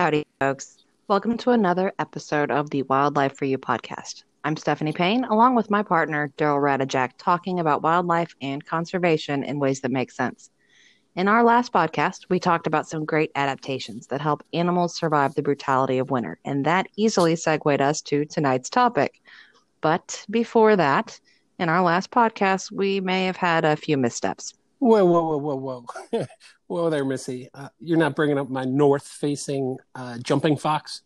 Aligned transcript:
Howdy, 0.00 0.24
folks. 0.40 0.78
Welcome 1.08 1.36
to 1.36 1.50
another 1.50 1.92
episode 1.98 2.50
of 2.50 2.70
the 2.70 2.84
Wildlife 2.84 3.36
for 3.36 3.44
You 3.44 3.58
podcast. 3.58 4.24
I'm 4.44 4.56
Stephanie 4.56 4.94
Payne, 4.94 5.24
along 5.24 5.56
with 5.56 5.68
my 5.68 5.82
partner, 5.82 6.32
Daryl 6.38 6.58
Radajak, 6.58 7.10
talking 7.18 7.60
about 7.60 7.82
wildlife 7.82 8.34
and 8.40 8.64
conservation 8.64 9.44
in 9.44 9.58
ways 9.58 9.82
that 9.82 9.90
make 9.90 10.10
sense. 10.10 10.48
In 11.16 11.28
our 11.28 11.44
last 11.44 11.70
podcast, 11.74 12.30
we 12.30 12.40
talked 12.40 12.66
about 12.66 12.88
some 12.88 13.04
great 13.04 13.30
adaptations 13.34 14.06
that 14.06 14.22
help 14.22 14.42
animals 14.54 14.96
survive 14.96 15.34
the 15.34 15.42
brutality 15.42 15.98
of 15.98 16.10
winter, 16.10 16.38
and 16.46 16.64
that 16.64 16.86
easily 16.96 17.36
segued 17.36 17.82
us 17.82 18.00
to 18.00 18.24
tonight's 18.24 18.70
topic. 18.70 19.20
But 19.82 20.24
before 20.30 20.76
that, 20.76 21.20
in 21.58 21.68
our 21.68 21.82
last 21.82 22.10
podcast, 22.10 22.72
we 22.72 23.02
may 23.02 23.26
have 23.26 23.36
had 23.36 23.66
a 23.66 23.76
few 23.76 23.98
missteps. 23.98 24.54
Whoa, 24.80 25.04
whoa, 25.04 25.36
whoa, 25.36 25.56
whoa, 25.56 25.84
whoa. 26.10 26.26
whoa 26.66 26.90
there, 26.90 27.04
Missy. 27.04 27.50
Uh, 27.52 27.68
you're 27.80 27.98
not 27.98 28.16
bringing 28.16 28.38
up 28.38 28.48
my 28.48 28.64
north 28.64 29.06
facing 29.06 29.76
uh, 29.94 30.16
jumping 30.18 30.56
fox? 30.56 31.02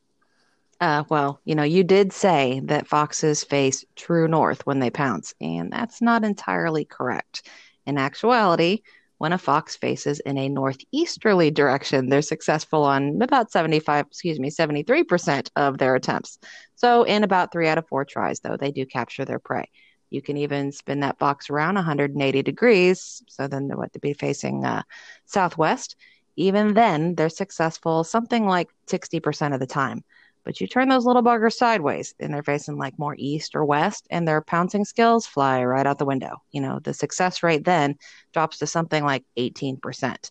Uh, 0.80 1.02
well, 1.08 1.40
you 1.44 1.56
know, 1.56 1.64
you 1.64 1.82
did 1.82 2.12
say 2.12 2.60
that 2.64 2.86
foxes 2.86 3.42
face 3.42 3.84
true 3.96 4.28
north 4.28 4.64
when 4.64 4.78
they 4.78 4.90
pounce, 4.90 5.34
and 5.40 5.72
that's 5.72 6.00
not 6.00 6.24
entirely 6.24 6.84
correct. 6.84 7.48
In 7.84 7.98
actuality, 7.98 8.82
when 9.18 9.32
a 9.32 9.38
fox 9.38 9.74
faces 9.74 10.20
in 10.20 10.38
a 10.38 10.48
northeasterly 10.48 11.50
direction, 11.50 12.08
they're 12.08 12.22
successful 12.22 12.84
on 12.84 13.20
about 13.22 13.50
75, 13.50 14.06
excuse 14.06 14.38
me, 14.38 14.50
73% 14.50 15.50
of 15.56 15.78
their 15.78 15.96
attempts. 15.96 16.38
So, 16.76 17.02
in 17.02 17.24
about 17.24 17.50
three 17.50 17.66
out 17.66 17.78
of 17.78 17.88
four 17.88 18.04
tries, 18.04 18.38
though, 18.38 18.56
they 18.56 18.70
do 18.70 18.86
capture 18.86 19.24
their 19.24 19.40
prey. 19.40 19.68
You 20.14 20.22
can 20.22 20.36
even 20.36 20.72
spin 20.72 21.00
that 21.00 21.18
box 21.18 21.50
around 21.50 21.74
180 21.74 22.42
degrees. 22.42 23.22
So, 23.28 23.48
then 23.48 23.68
what 23.68 23.92
to 23.92 23.98
be 23.98 24.14
facing 24.14 24.64
uh, 24.64 24.82
southwest. 25.26 25.96
Even 26.36 26.74
then, 26.74 27.14
they're 27.14 27.28
successful 27.28 28.04
something 28.04 28.46
like 28.46 28.68
60% 28.88 29.54
of 29.54 29.60
the 29.60 29.66
time. 29.66 30.02
But 30.44 30.60
you 30.60 30.66
turn 30.66 30.88
those 30.88 31.06
little 31.06 31.22
buggers 31.22 31.54
sideways 31.54 32.14
and 32.20 32.32
they're 32.32 32.42
facing 32.42 32.76
like 32.76 32.98
more 32.98 33.16
east 33.18 33.54
or 33.54 33.64
west, 33.64 34.06
and 34.10 34.28
their 34.28 34.42
pouncing 34.42 34.84
skills 34.84 35.26
fly 35.26 35.64
right 35.64 35.86
out 35.86 35.98
the 35.98 36.04
window. 36.04 36.42
You 36.52 36.60
know, 36.60 36.80
the 36.80 36.94
success 36.94 37.42
rate 37.42 37.64
then 37.64 37.96
drops 38.32 38.58
to 38.58 38.66
something 38.66 39.04
like 39.04 39.24
18%. 39.38 40.30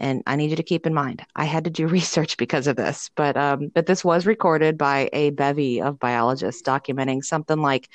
And 0.00 0.22
I 0.26 0.36
need 0.36 0.50
you 0.50 0.56
to 0.56 0.62
keep 0.62 0.86
in 0.86 0.94
mind, 0.94 1.26
I 1.34 1.44
had 1.44 1.64
to 1.64 1.70
do 1.70 1.88
research 1.88 2.36
because 2.36 2.66
of 2.68 2.76
this, 2.76 3.10
but 3.16 3.36
um, 3.36 3.70
but 3.74 3.86
this 3.86 4.04
was 4.04 4.26
recorded 4.26 4.78
by 4.78 5.10
a 5.12 5.30
bevy 5.30 5.82
of 5.82 5.98
biologists 5.98 6.62
documenting 6.62 7.24
something 7.24 7.60
like 7.60 7.88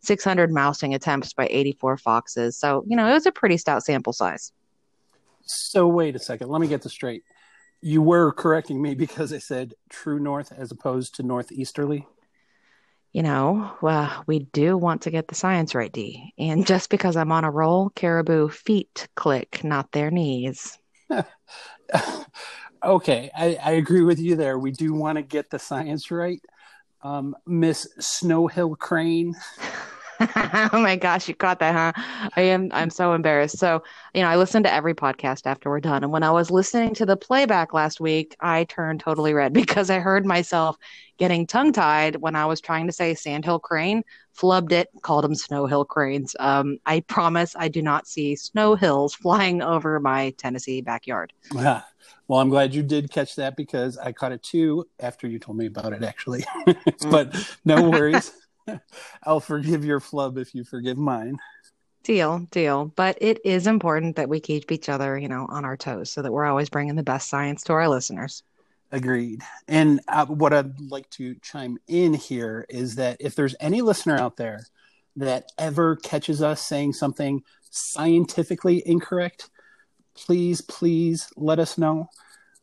600 0.00 0.50
mousing 0.50 0.94
attempts 0.94 1.32
by 1.32 1.48
84 1.50 1.96
foxes. 1.96 2.56
So 2.56 2.84
you 2.86 2.96
know, 2.96 3.08
it 3.08 3.12
was 3.12 3.26
a 3.26 3.32
pretty 3.32 3.56
stout 3.56 3.84
sample 3.84 4.12
size. 4.12 4.52
So 5.42 5.86
wait 5.86 6.14
a 6.14 6.18
second, 6.18 6.48
let 6.48 6.60
me 6.60 6.68
get 6.68 6.82
this 6.82 6.92
straight 6.92 7.22
you 7.80 8.02
were 8.02 8.32
correcting 8.32 8.80
me 8.80 8.94
because 8.94 9.32
I 9.32 9.38
said 9.38 9.74
true 9.88 10.18
north 10.18 10.52
as 10.52 10.70
opposed 10.70 11.16
to 11.16 11.22
northeasterly. 11.22 12.06
You 13.12 13.22
know, 13.22 13.72
well, 13.80 14.22
we 14.26 14.40
do 14.40 14.76
want 14.76 15.02
to 15.02 15.10
get 15.10 15.28
the 15.28 15.34
science 15.34 15.74
right, 15.74 15.90
D. 15.90 16.34
And 16.38 16.66
just 16.66 16.90
because 16.90 17.16
I'm 17.16 17.32
on 17.32 17.42
a 17.42 17.50
roll, 17.50 17.88
caribou 17.90 18.50
feet 18.50 19.08
click, 19.14 19.64
not 19.64 19.90
their 19.92 20.10
knees. 20.10 20.78
okay, 22.84 23.30
I, 23.34 23.58
I, 23.64 23.70
agree 23.72 24.02
with 24.02 24.18
you 24.18 24.36
there. 24.36 24.58
We 24.58 24.72
do 24.72 24.92
want 24.92 25.16
to 25.16 25.22
get 25.22 25.48
the 25.48 25.58
science 25.58 26.10
right. 26.10 26.42
Um, 27.00 27.34
Miss 27.46 27.88
Snowhill 27.98 28.76
Crane. 28.78 29.34
oh 30.72 30.80
my 30.80 30.96
gosh, 30.96 31.28
you 31.28 31.34
caught 31.34 31.60
that, 31.60 31.74
huh? 31.74 32.30
I 32.36 32.42
am 32.42 32.70
I'm 32.72 32.90
so 32.90 33.12
embarrassed. 33.12 33.58
So, 33.58 33.82
you 34.14 34.22
know, 34.22 34.28
I 34.28 34.36
listen 34.36 34.62
to 34.64 34.72
every 34.72 34.94
podcast 34.94 35.46
after 35.46 35.70
we're 35.70 35.80
done. 35.80 36.02
And 36.02 36.12
when 36.12 36.22
I 36.22 36.30
was 36.30 36.50
listening 36.50 36.94
to 36.94 37.06
the 37.06 37.16
playback 37.16 37.72
last 37.72 38.00
week, 38.00 38.34
I 38.40 38.64
turned 38.64 39.00
totally 39.00 39.32
red 39.32 39.52
because 39.68 39.90
I 39.90 40.00
heard 40.00 40.26
myself 40.26 40.76
getting 41.18 41.46
tongue 41.46 41.72
tied 41.72 42.16
when 42.16 42.34
I 42.36 42.46
was 42.46 42.60
trying 42.60 42.86
to 42.86 42.92
say 42.92 43.14
sandhill 43.14 43.58
crane, 43.58 44.02
flubbed 44.36 44.72
it, 44.72 44.88
called 45.02 45.24
them 45.24 45.34
snow 45.34 45.66
hill 45.66 45.84
cranes. 45.84 46.34
Um, 46.40 46.78
I 46.86 47.00
promise 47.00 47.54
I 47.56 47.68
do 47.68 47.82
not 47.82 48.06
see 48.06 48.34
snow 48.36 48.74
hills 48.74 49.14
flying 49.14 49.62
over 49.62 50.00
my 50.00 50.30
Tennessee 50.38 50.80
backyard. 50.80 51.32
Yeah. 51.54 51.82
Well, 52.26 52.40
I'm 52.40 52.50
glad 52.50 52.74
you 52.74 52.82
did 52.82 53.10
catch 53.10 53.36
that 53.36 53.56
because 53.56 53.96
I 53.96 54.12
caught 54.12 54.32
it 54.32 54.42
too 54.42 54.86
after 55.00 55.26
you 55.26 55.38
told 55.38 55.56
me 55.56 55.64
about 55.64 55.94
it, 55.94 56.04
actually. 56.04 56.44
but 57.10 57.34
no 57.64 57.88
worries. 57.88 58.30
I'll 59.22 59.40
forgive 59.40 59.84
your 59.84 60.00
flub 60.00 60.38
if 60.38 60.54
you 60.54 60.64
forgive 60.64 60.98
mine. 60.98 61.38
Deal, 62.02 62.46
deal. 62.50 62.86
But 62.96 63.18
it 63.20 63.40
is 63.44 63.66
important 63.66 64.16
that 64.16 64.28
we 64.28 64.40
keep 64.40 64.72
each 64.72 64.88
other, 64.88 65.18
you 65.18 65.28
know, 65.28 65.46
on 65.48 65.64
our 65.64 65.76
toes 65.76 66.10
so 66.10 66.22
that 66.22 66.32
we're 66.32 66.46
always 66.46 66.70
bringing 66.70 66.96
the 66.96 67.02
best 67.02 67.28
science 67.28 67.62
to 67.64 67.72
our 67.74 67.88
listeners. 67.88 68.42
Agreed. 68.90 69.42
And 69.66 70.00
uh, 70.08 70.26
what 70.26 70.54
I'd 70.54 70.80
like 70.80 71.10
to 71.10 71.34
chime 71.42 71.78
in 71.88 72.14
here 72.14 72.64
is 72.70 72.94
that 72.94 73.18
if 73.20 73.34
there's 73.34 73.54
any 73.60 73.82
listener 73.82 74.16
out 74.16 74.36
there 74.36 74.66
that 75.16 75.50
ever 75.58 75.96
catches 75.96 76.40
us 76.40 76.62
saying 76.62 76.94
something 76.94 77.42
scientifically 77.70 78.82
incorrect, 78.86 79.50
please, 80.14 80.62
please 80.62 81.28
let 81.36 81.58
us 81.58 81.76
know. 81.76 82.08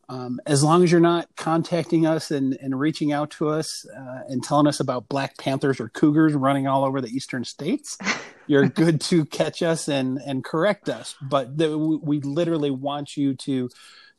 Um, 0.08 0.40
as 0.46 0.64
long 0.64 0.84
as 0.84 0.92
you're 0.92 1.02
not 1.02 1.28
contacting 1.36 2.06
us 2.06 2.30
and, 2.30 2.58
and 2.62 2.80
reaching 2.80 3.12
out 3.12 3.32
to 3.32 3.50
us 3.50 3.86
uh, 3.98 4.20
and 4.28 4.44
telling 4.44 4.68
us 4.68 4.80
about 4.80 5.10
black 5.10 5.38
panthers 5.38 5.80
or 5.80 5.90
cougars 5.90 6.34
running 6.34 6.68
all 6.68 6.86
over 6.86 7.02
the 7.02 7.10
eastern 7.10 7.44
states, 7.44 7.98
you're 8.48 8.70
good 8.70 9.02
to 9.02 9.26
catch 9.26 9.64
us 9.64 9.88
and, 9.88 10.20
and 10.26 10.44
correct 10.44 10.90
us. 10.90 11.16
But 11.22 11.58
the, 11.58 11.78
we 11.78 12.22
literally 12.22 12.72
want 12.72 13.18
you 13.18 13.34
to 13.36 13.70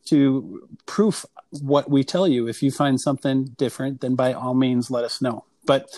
to 0.06 0.68
proof 0.86 1.26
what 1.50 1.90
we 1.90 2.04
tell 2.04 2.28
you. 2.28 2.46
If 2.46 2.62
you 2.62 2.70
find 2.70 3.00
something 3.00 3.46
different, 3.56 4.00
then 4.00 4.14
by 4.14 4.32
all 4.32 4.54
means 4.54 4.90
let 4.90 5.04
us 5.04 5.20
know. 5.20 5.44
But 5.66 5.88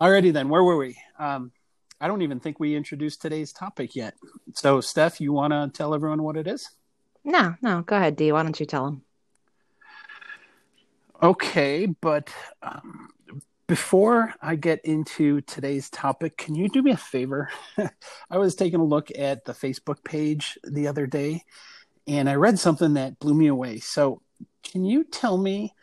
already 0.00 0.30
then, 0.30 0.48
where 0.48 0.64
were 0.64 0.78
we? 0.78 0.96
Um, 1.18 1.52
I 2.00 2.08
don't 2.08 2.22
even 2.22 2.40
think 2.40 2.58
we 2.58 2.74
introduced 2.74 3.20
today's 3.20 3.52
topic 3.52 3.94
yet. 3.94 4.14
So, 4.54 4.80
Steph, 4.80 5.20
you 5.20 5.34
want 5.34 5.52
to 5.52 5.70
tell 5.76 5.94
everyone 5.94 6.22
what 6.22 6.36
it 6.36 6.46
is? 6.46 6.70
No, 7.22 7.56
no, 7.60 7.82
go 7.82 7.96
ahead, 7.96 8.16
Dee. 8.16 8.32
Why 8.32 8.42
don't 8.42 8.58
you 8.58 8.64
tell 8.64 8.86
them? 8.86 9.02
Okay, 11.22 11.86
but 11.86 12.30
um, 12.62 13.10
before 13.66 14.34
I 14.40 14.56
get 14.56 14.80
into 14.84 15.42
today's 15.42 15.90
topic, 15.90 16.36
can 16.38 16.54
you 16.54 16.68
do 16.68 16.82
me 16.82 16.92
a 16.92 16.96
favor? 16.96 17.50
I 18.30 18.38
was 18.38 18.54
taking 18.54 18.80
a 18.80 18.84
look 18.84 19.10
at 19.16 19.44
the 19.44 19.52
Facebook 19.52 20.02
page 20.02 20.58
the 20.64 20.88
other 20.88 21.06
day 21.06 21.44
and 22.06 22.28
I 22.28 22.34
read 22.34 22.58
something 22.58 22.94
that 22.94 23.18
blew 23.18 23.34
me 23.34 23.46
away. 23.46 23.78
So, 23.78 24.22
can 24.64 24.84
you 24.84 25.04
tell 25.04 25.38
me 25.38 25.74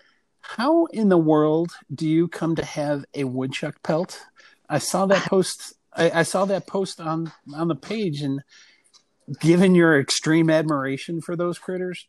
how 0.42 0.86
in 0.88 1.10
the 1.10 1.18
world 1.18 1.72
do 1.94 2.08
you 2.08 2.28
come 2.28 2.56
to 2.56 2.66
have 2.66 3.06
a 3.14 3.24
woodchuck 3.24 3.82
pelt? 3.84 4.22
I 4.70 4.80
saw 4.80 5.06
that 5.06 5.26
post. 5.30 5.74
I, 5.94 6.12
I 6.20 6.24
saw 6.24 6.46
that 6.46 6.68
post 6.68 7.00
on 7.00 7.32
on 7.56 7.68
the 7.68 7.76
page, 7.76 8.22
and 8.22 8.42
given 9.40 9.76
your 9.76 10.00
extreme 10.00 10.50
admiration 10.50 11.22
for 11.22 11.36
those 11.36 11.58
critters, 11.58 12.08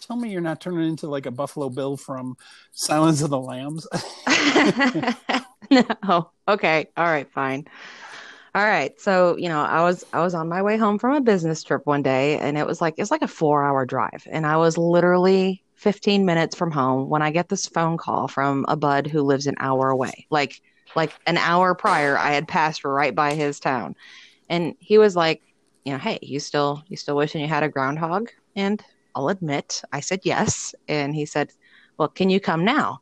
tell 0.00 0.16
me 0.16 0.30
you're 0.30 0.40
not 0.40 0.60
turning 0.60 0.88
into 0.88 1.08
like 1.08 1.26
a 1.26 1.30
Buffalo 1.30 1.68
Bill 1.68 1.96
from 1.96 2.36
Silence 2.72 3.22
of 3.22 3.30
the 3.30 3.38
Lambs. 3.38 3.86
no. 5.70 6.30
Okay. 6.48 6.88
All 6.96 7.04
right. 7.04 7.30
Fine. 7.30 7.66
All 8.54 8.64
right. 8.64 8.98
So, 9.00 9.36
you 9.36 9.48
know, 9.48 9.60
I 9.60 9.82
was 9.82 10.04
I 10.12 10.20
was 10.20 10.34
on 10.34 10.48
my 10.48 10.62
way 10.62 10.76
home 10.76 10.98
from 10.98 11.14
a 11.14 11.20
business 11.20 11.62
trip 11.62 11.86
one 11.86 12.02
day 12.02 12.38
and 12.38 12.58
it 12.58 12.66
was 12.66 12.80
like 12.80 12.94
it's 12.98 13.10
like 13.10 13.22
a 13.22 13.26
4-hour 13.26 13.86
drive 13.86 14.26
and 14.30 14.44
I 14.44 14.56
was 14.56 14.76
literally 14.76 15.62
15 15.76 16.26
minutes 16.26 16.56
from 16.56 16.70
home 16.70 17.08
when 17.08 17.22
I 17.22 17.30
get 17.30 17.48
this 17.48 17.66
phone 17.66 17.96
call 17.96 18.26
from 18.26 18.64
a 18.68 18.76
bud 18.76 19.06
who 19.06 19.22
lives 19.22 19.46
an 19.46 19.54
hour 19.58 19.88
away. 19.88 20.26
Like 20.30 20.60
like 20.96 21.12
an 21.26 21.36
hour 21.36 21.74
prior 21.74 22.18
I 22.18 22.32
had 22.32 22.48
passed 22.48 22.84
right 22.84 23.14
by 23.14 23.34
his 23.34 23.60
town. 23.60 23.94
And 24.48 24.74
he 24.80 24.98
was 24.98 25.14
like, 25.14 25.42
you 25.84 25.92
know, 25.92 25.98
hey, 25.98 26.18
you 26.20 26.40
still 26.40 26.82
you 26.88 26.96
still 26.96 27.16
wishing 27.16 27.40
you 27.40 27.46
had 27.46 27.62
a 27.62 27.68
groundhog? 27.68 28.30
And 28.56 28.82
I'll 29.20 29.28
admit, 29.28 29.82
I 29.92 30.00
said 30.00 30.20
yes. 30.24 30.74
And 30.88 31.14
he 31.14 31.26
said, 31.26 31.52
Well, 31.98 32.08
can 32.08 32.30
you 32.30 32.40
come 32.40 32.64
now? 32.64 33.00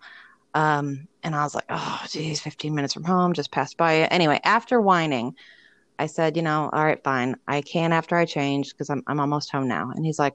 Um, 0.52 1.06
and 1.22 1.32
I 1.32 1.44
was 1.44 1.54
like, 1.54 1.66
Oh, 1.70 2.02
geez, 2.08 2.40
15 2.40 2.74
minutes 2.74 2.92
from 2.92 3.04
home, 3.04 3.34
just 3.34 3.52
passed 3.52 3.76
by. 3.76 3.98
Anyway, 3.98 4.40
after 4.42 4.80
whining, 4.80 5.34
I 5.96 6.06
said, 6.06 6.36
You 6.36 6.42
know, 6.42 6.70
all 6.72 6.84
right, 6.84 7.02
fine. 7.04 7.36
I 7.46 7.60
can 7.60 7.92
after 7.92 8.16
I 8.16 8.24
change 8.24 8.70
because 8.70 8.90
I'm, 8.90 9.04
I'm 9.06 9.20
almost 9.20 9.52
home 9.52 9.68
now. 9.68 9.92
And 9.94 10.04
he's 10.04 10.18
like, 10.18 10.34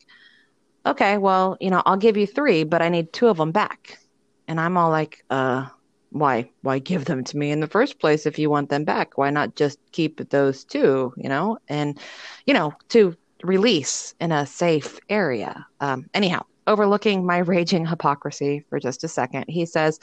Okay, 0.85 1.17
well, 1.17 1.57
you 1.59 1.69
know, 1.69 1.83
I'll 1.85 1.97
give 1.97 2.15
you 2.15 2.27
three, 2.27 2.63
but 2.63 2.81
I 2.81 2.87
need 2.87 3.11
two 3.11 3.27
of 3.27 3.35
them 3.35 3.51
back. 3.51 3.99
And 4.47 4.61
I'm 4.61 4.77
all 4.77 4.89
like, 4.89 5.25
Uh, 5.29 5.67
why 6.11 6.49
why 6.61 6.79
give 6.79 7.03
them 7.03 7.25
to 7.25 7.37
me 7.37 7.51
in 7.51 7.59
the 7.59 7.67
first 7.67 7.99
place 7.99 8.25
if 8.25 8.37
you 8.37 8.47
want 8.47 8.69
them 8.69 8.83
back 8.83 9.17
why 9.17 9.31
not 9.31 9.55
just 9.55 9.79
keep 9.91 10.29
those 10.29 10.63
two 10.63 11.11
you 11.17 11.27
know 11.27 11.57
and 11.67 11.99
you 12.45 12.53
know 12.53 12.71
to 12.87 13.17
release 13.43 14.15
in 14.19 14.31
a 14.31 14.45
safe 14.45 14.99
area. 15.09 15.65
Um, 15.79 16.09
anyhow, 16.13 16.45
overlooking 16.67 17.25
my 17.25 17.37
raging 17.53 17.85
hypocrisy 17.85 18.65
for 18.69 18.79
just 18.79 19.03
a 19.03 19.07
second, 19.07 19.45
he 19.47 19.65
says, 19.65 19.99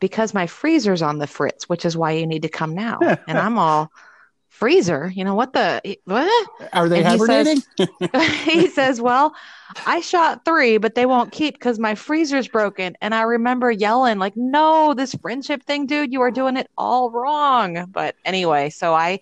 Because 0.00 0.34
my 0.34 0.46
freezer's 0.46 1.02
on 1.02 1.18
the 1.18 1.26
fritz, 1.26 1.68
which 1.68 1.84
is 1.84 1.96
why 1.96 2.12
you 2.12 2.26
need 2.26 2.42
to 2.42 2.48
come 2.48 2.74
now. 2.74 2.98
and 3.26 3.38
I'm 3.38 3.58
all, 3.58 3.90
freezer. 4.54 5.10
You 5.12 5.24
know 5.24 5.34
what 5.34 5.52
the 5.52 5.98
what? 6.04 6.48
Are 6.72 6.88
they 6.88 7.02
And 7.02 7.08
he 7.08 7.18
hibernating? 7.18 7.62
he 8.44 8.68
says, 8.68 9.00
"Well, 9.00 9.34
I 9.84 10.00
shot 10.00 10.44
three, 10.44 10.78
but 10.78 10.94
they 10.94 11.06
won't 11.06 11.32
keep 11.32 11.54
because 11.54 11.78
my 11.78 11.94
freezer's 11.96 12.48
broken." 12.48 12.96
And 13.00 13.14
I 13.14 13.22
remember 13.22 13.70
yelling, 13.70 14.18
"Like, 14.18 14.36
no, 14.36 14.94
this 14.94 15.14
friendship 15.16 15.64
thing, 15.64 15.86
dude, 15.86 16.12
you 16.12 16.22
are 16.22 16.30
doing 16.30 16.56
it 16.56 16.70
all 16.78 17.10
wrong." 17.10 17.86
But 17.90 18.14
anyway, 18.24 18.70
so 18.70 18.94
I, 18.94 19.20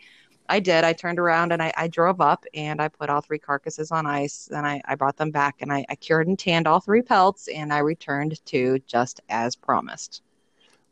I 0.48 0.60
did. 0.60 0.84
I 0.84 0.92
turned 0.92 1.18
around 1.18 1.52
and 1.52 1.62
I, 1.62 1.72
I 1.76 1.88
drove 1.88 2.20
up 2.20 2.44
and 2.52 2.80
I 2.80 2.88
put 2.88 3.08
all 3.08 3.20
three 3.20 3.38
carcasses 3.38 3.90
on 3.90 4.06
ice 4.06 4.48
and 4.52 4.66
I, 4.66 4.82
I 4.84 4.96
brought 4.96 5.16
them 5.16 5.30
back 5.30 5.56
and 5.60 5.72
I, 5.72 5.84
I 5.88 5.94
cured 5.94 6.26
and 6.26 6.38
tanned 6.38 6.66
all 6.66 6.80
three 6.80 7.02
pelts 7.02 7.48
and 7.48 7.72
I 7.72 7.78
returned 7.78 8.44
to 8.46 8.78
just 8.86 9.20
as 9.28 9.56
promised. 9.56 10.22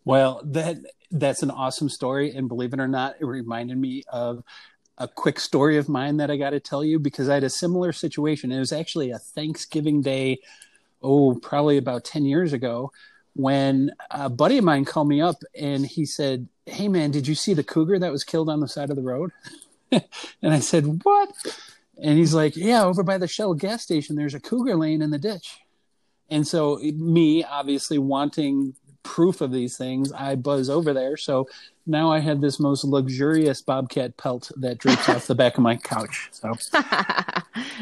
Well, 0.04 0.40
that 0.44 0.78
that's 1.10 1.42
an 1.42 1.50
awesome 1.50 1.88
story, 1.88 2.34
and 2.34 2.48
believe 2.48 2.72
it 2.72 2.80
or 2.80 2.88
not, 2.88 3.16
it 3.20 3.26
reminded 3.26 3.76
me 3.76 4.04
of 4.08 4.42
a 4.96 5.08
quick 5.08 5.40
story 5.40 5.76
of 5.76 5.88
mine 5.88 6.18
that 6.18 6.30
I 6.30 6.36
got 6.36 6.50
to 6.50 6.60
tell 6.60 6.84
you 6.84 6.98
because 6.98 7.28
I 7.28 7.34
had 7.34 7.44
a 7.44 7.50
similar 7.50 7.92
situation. 7.92 8.52
It 8.52 8.58
was 8.58 8.72
actually 8.72 9.10
a 9.10 9.18
Thanksgiving 9.18 10.02
Day, 10.02 10.38
oh, 11.02 11.34
probably 11.34 11.76
about 11.76 12.04
ten 12.04 12.24
years 12.24 12.52
ago, 12.52 12.92
when 13.40 13.92
a 14.10 14.28
buddy 14.28 14.58
of 14.58 14.64
mine 14.64 14.84
called 14.84 15.08
me 15.08 15.20
up 15.20 15.42
and 15.58 15.86
he 15.86 16.04
said, 16.04 16.48
"Hey, 16.66 16.88
man, 16.88 17.10
did 17.10 17.26
you 17.26 17.34
see 17.34 17.54
the 17.54 17.64
cougar 17.64 17.98
that 17.98 18.12
was 18.12 18.24
killed 18.24 18.48
on 18.48 18.60
the 18.60 18.68
side 18.68 18.90
of 18.90 18.96
the 18.96 19.02
road?" 19.02 19.30
and 19.92 20.04
I 20.42 20.60
said, 20.60 21.04
"What?" 21.04 21.30
And 22.02 22.18
he's 22.18 22.34
like, 22.34 22.56
"Yeah, 22.56 22.84
over 22.84 23.02
by 23.02 23.18
the 23.18 23.28
Shell 23.28 23.54
gas 23.54 23.82
station, 23.82 24.16
there's 24.16 24.34
a 24.34 24.40
cougar 24.40 24.76
laying 24.76 25.02
in 25.02 25.10
the 25.10 25.18
ditch." 25.18 25.58
And 26.28 26.46
so, 26.46 26.78
me 26.78 27.42
obviously 27.42 27.98
wanting 27.98 28.74
proof 29.02 29.40
of 29.40 29.50
these 29.52 29.76
things, 29.76 30.12
I 30.12 30.34
buzz 30.34 30.68
over 30.70 30.92
there. 30.92 31.16
So 31.16 31.46
now 31.86 32.10
I 32.12 32.18
have 32.20 32.40
this 32.40 32.60
most 32.60 32.84
luxurious 32.84 33.62
bobcat 33.62 34.16
pelt 34.16 34.50
that 34.56 34.78
drapes 34.78 35.08
off 35.08 35.26
the 35.26 35.34
back 35.34 35.56
of 35.56 35.62
my 35.62 35.76
couch. 35.76 36.28
So 36.32 36.52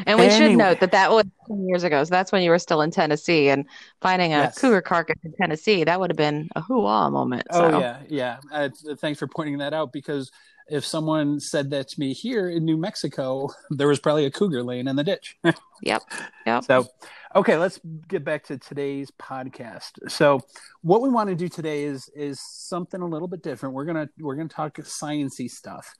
and 0.05 0.19
we 0.19 0.29
should 0.29 0.55
note 0.57 0.79
that 0.79 0.91
that 0.91 1.11
was 1.11 1.25
10 1.47 1.67
years 1.67 1.83
ago. 1.83 2.03
So 2.03 2.09
that's 2.09 2.31
when 2.31 2.41
you 2.41 2.49
were 2.49 2.59
still 2.59 2.81
in 2.81 2.91
Tennessee 2.91 3.49
and 3.49 3.65
finding 4.01 4.33
a 4.33 4.37
Yes. 4.39 4.57
cougar 4.57 4.81
carcass 4.81 5.17
in 5.23 5.33
Tennessee. 5.33 5.83
That 5.83 5.99
would 5.99 6.09
have 6.09 6.17
been 6.17 6.49
a 6.55 6.61
hoo-ah 6.61 7.09
moment. 7.09 7.47
Oh 7.51 7.79
yeah, 7.79 7.99
yeah. 8.07 8.37
Uh, 8.51 8.69
thanks 8.97 9.19
for 9.19 9.27
pointing 9.27 9.57
that 9.59 9.73
out 9.73 9.91
because 9.91 10.31
if 10.69 10.85
someone 10.85 11.39
said 11.39 11.69
that 11.71 11.87
to 11.89 11.99
me 11.99 12.13
here 12.13 12.49
in 12.49 12.65
New 12.65 12.77
Mexico, 12.77 13.49
there 13.69 13.87
was 13.87 13.99
probably 13.99 14.25
a 14.25 14.31
cougar 14.31 14.63
laying 14.63 14.87
in 14.87 14.95
the 14.95 15.03
ditch. 15.03 15.37
Yep. 15.81 16.01
Yep. 16.45 16.65
so, 16.65 16.87
okay, 17.33 17.55
let's 17.55 17.79
get 18.09 18.25
back 18.25 18.43
to 18.47 18.57
today's 18.57 19.11
podcast. 19.11 19.91
So, 20.09 20.41
what 20.81 21.01
we 21.01 21.07
want 21.07 21.29
to 21.29 21.35
do 21.35 21.47
today 21.47 21.83
is 21.83 22.09
is 22.13 22.41
something 22.41 23.01
a 23.01 23.05
little 23.05 23.29
bit 23.29 23.41
different. 23.41 23.75
We're 23.75 23.85
gonna 23.85 24.09
we're 24.19 24.35
gonna 24.35 24.49
talk 24.49 24.75
sciency 24.75 25.49
stuff, 25.49 25.95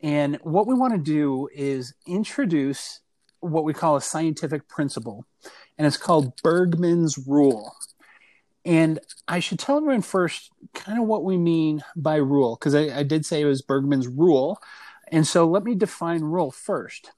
and 0.00 0.38
what 0.44 0.66
we 0.66 0.74
want 0.74 0.94
to 0.94 0.98
do 0.98 1.50
is 1.54 1.92
introduce 2.06 3.00
what 3.40 3.64
we 3.64 3.74
call 3.74 3.96
a 3.96 4.00
scientific 4.00 4.66
principle, 4.66 5.26
and 5.76 5.86
it's 5.86 5.98
called 5.98 6.32
Bergmann's 6.42 7.18
rule. 7.18 7.76
And 8.68 9.00
I 9.26 9.40
should 9.40 9.58
tell 9.58 9.78
everyone 9.78 10.02
first 10.02 10.50
kind 10.74 11.00
of 11.00 11.06
what 11.06 11.24
we 11.24 11.38
mean 11.38 11.82
by 11.96 12.16
rule, 12.16 12.54
because 12.54 12.74
I, 12.74 12.98
I 12.98 13.02
did 13.02 13.24
say 13.24 13.40
it 13.40 13.46
was 13.46 13.62
Bergmann's 13.62 14.06
rule. 14.06 14.60
And 15.10 15.26
so 15.26 15.46
let 15.46 15.64
me 15.64 15.74
define 15.74 16.20
rule 16.20 16.50
first. 16.50 17.12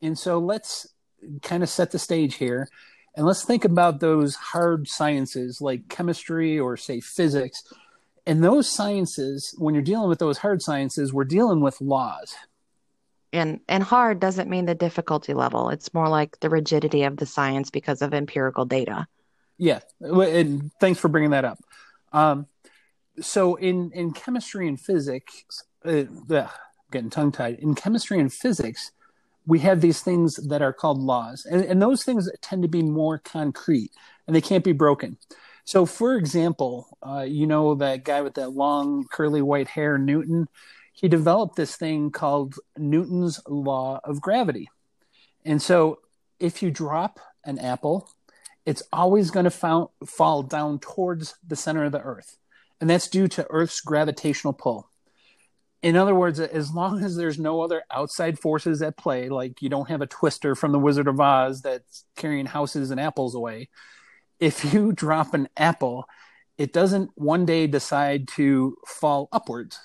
And 0.00 0.18
so 0.18 0.38
let's 0.38 0.88
kind 1.42 1.62
of 1.62 1.68
set 1.68 1.90
the 1.90 1.98
stage 1.98 2.36
here. 2.36 2.70
And 3.14 3.26
let's 3.26 3.44
think 3.44 3.66
about 3.66 4.00
those 4.00 4.34
hard 4.34 4.88
sciences 4.88 5.60
like 5.60 5.90
chemistry 5.90 6.58
or, 6.58 6.74
say, 6.78 7.00
physics. 7.00 7.62
And 8.24 8.42
those 8.42 8.66
sciences, 8.66 9.54
when 9.58 9.74
you're 9.74 9.82
dealing 9.82 10.08
with 10.08 10.20
those 10.20 10.38
hard 10.38 10.62
sciences, 10.62 11.12
we're 11.12 11.24
dealing 11.24 11.60
with 11.60 11.82
laws. 11.82 12.34
And 13.30 13.60
and 13.68 13.82
hard 13.82 14.20
doesn't 14.20 14.48
mean 14.48 14.64
the 14.64 14.74
difficulty 14.74 15.34
level. 15.34 15.68
It's 15.68 15.92
more 15.92 16.08
like 16.08 16.40
the 16.40 16.48
rigidity 16.48 17.02
of 17.02 17.18
the 17.18 17.26
science 17.26 17.68
because 17.68 18.00
of 18.00 18.14
empirical 18.14 18.64
data. 18.64 19.06
Yeah, 19.58 19.80
and 20.00 20.70
thanks 20.80 20.98
for 20.98 21.08
bringing 21.08 21.30
that 21.30 21.44
up. 21.44 21.58
Um, 22.12 22.46
so 23.20 23.54
in 23.56 23.90
in 23.92 24.12
chemistry 24.12 24.68
and 24.68 24.80
physics, 24.80 25.44
uh, 25.84 26.04
ugh, 26.30 26.50
getting 26.90 27.10
tongue 27.10 27.32
tied. 27.32 27.58
In 27.60 27.74
chemistry 27.74 28.18
and 28.18 28.32
physics, 28.32 28.90
we 29.46 29.60
have 29.60 29.80
these 29.80 30.00
things 30.00 30.36
that 30.48 30.62
are 30.62 30.72
called 30.72 30.98
laws, 30.98 31.46
and, 31.46 31.64
and 31.64 31.80
those 31.80 32.02
things 32.04 32.30
tend 32.40 32.62
to 32.62 32.68
be 32.68 32.82
more 32.82 33.18
concrete, 33.18 33.92
and 34.26 34.34
they 34.34 34.40
can't 34.40 34.64
be 34.64 34.72
broken. 34.72 35.18
So, 35.64 35.86
for 35.86 36.16
example, 36.16 36.98
uh, 37.06 37.22
you 37.22 37.46
know 37.46 37.74
that 37.76 38.04
guy 38.04 38.22
with 38.22 38.34
that 38.34 38.50
long 38.50 39.04
curly 39.10 39.42
white 39.42 39.68
hair, 39.68 39.98
Newton. 39.98 40.48
He 40.92 41.08
developed 41.08 41.56
this 41.56 41.74
thing 41.74 42.12
called 42.12 42.54
Newton's 42.78 43.40
law 43.48 44.00
of 44.04 44.20
gravity, 44.20 44.68
and 45.44 45.60
so 45.60 45.98
if 46.38 46.62
you 46.62 46.70
drop 46.70 47.20
an 47.44 47.58
apple 47.58 48.08
it's 48.66 48.82
always 48.92 49.30
going 49.30 49.44
to 49.44 49.88
fall, 50.06 50.42
down 50.42 50.78
towards 50.78 51.34
the 51.46 51.56
center 51.56 51.84
of 51.84 51.92
the 51.92 52.00
earth 52.00 52.36
and 52.80 52.90
that's 52.90 53.08
due 53.08 53.28
to 53.28 53.46
earth's 53.50 53.80
gravitational 53.80 54.52
pull. 54.52 54.90
In 55.82 55.96
other 55.96 56.14
words 56.14 56.40
as 56.40 56.72
long 56.72 57.02
as 57.04 57.16
there's 57.16 57.38
no 57.38 57.60
other 57.60 57.82
outside 57.90 58.38
forces 58.38 58.82
at 58.82 58.96
play 58.96 59.28
like 59.28 59.62
you 59.62 59.68
don't 59.68 59.88
have 59.88 60.02
a 60.02 60.06
twister 60.06 60.54
from 60.54 60.72
the 60.72 60.78
wizard 60.78 61.08
of 61.08 61.20
oz 61.20 61.62
that's 61.62 62.04
carrying 62.16 62.46
houses 62.46 62.90
and 62.90 62.98
apples 62.98 63.34
away 63.34 63.68
if 64.40 64.72
you 64.72 64.92
drop 65.04 65.34
an 65.34 65.48
apple 65.56 66.06
it 66.56 66.72
doesn't 66.72 67.10
one 67.14 67.44
day 67.44 67.66
decide 67.66 68.28
to 68.28 68.76
fall 68.86 69.28
upwards. 69.32 69.78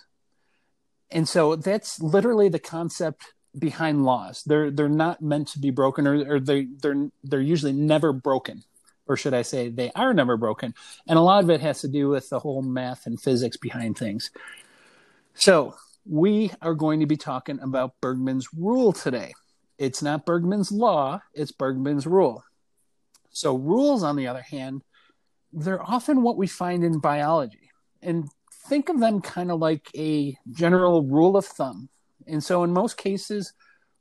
And 1.11 1.27
so 1.27 1.55
that's 1.55 1.99
literally 1.99 2.49
the 2.49 2.59
concept 2.59 3.33
behind 3.57 4.05
laws 4.05 4.43
they're 4.45 4.69
they're 4.69 4.87
not 4.87 5.21
meant 5.21 5.47
to 5.47 5.59
be 5.59 5.71
broken 5.71 6.05
or, 6.05 6.35
or 6.35 6.39
they 6.39 6.67
they're 6.81 7.09
they're 7.23 7.41
usually 7.41 7.73
never 7.73 8.13
broken 8.13 8.63
or 9.09 9.17
should 9.17 9.33
I 9.33 9.41
say 9.41 9.69
they 9.69 9.91
are 9.95 10.13
never 10.13 10.37
broken. 10.37 10.75
And 11.07 11.17
a 11.17 11.21
lot 11.21 11.43
of 11.43 11.49
it 11.49 11.61
has 11.61 11.81
to 11.81 11.87
do 11.87 12.09
with 12.09 12.29
the 12.29 12.39
whole 12.39 12.61
math 12.61 13.07
and 13.07 13.19
physics 13.19 13.57
behind 13.57 13.97
things. 13.97 14.29
So 15.33 15.75
we 16.05 16.51
are 16.61 16.75
going 16.75 16.99
to 16.99 17.07
be 17.07 17.17
talking 17.17 17.59
about 17.59 17.99
Bergmann's 18.01 18.47
rule 18.55 18.93
today. 18.93 19.33
It's 19.79 20.03
not 20.03 20.27
Bergmann's 20.27 20.71
law, 20.71 21.21
it's 21.33 21.51
Bergmann's 21.51 22.05
rule. 22.05 22.43
So 23.31 23.55
rules, 23.55 24.03
on 24.03 24.15
the 24.15 24.27
other 24.27 24.41
hand, 24.41 24.83
they're 25.51 25.81
often 25.81 26.21
what 26.21 26.37
we 26.37 26.47
find 26.47 26.83
in 26.83 26.99
biology. 26.99 27.71
And 28.01 28.29
think 28.67 28.89
of 28.89 28.99
them 28.99 29.21
kind 29.21 29.49
of 29.49 29.59
like 29.59 29.89
a 29.95 30.37
general 30.51 31.03
rule 31.03 31.35
of 31.35 31.45
thumb. 31.45 31.89
And 32.29 32.43
so 32.43 32.63
in 32.63 32.71
most 32.71 32.97
cases, 32.97 33.53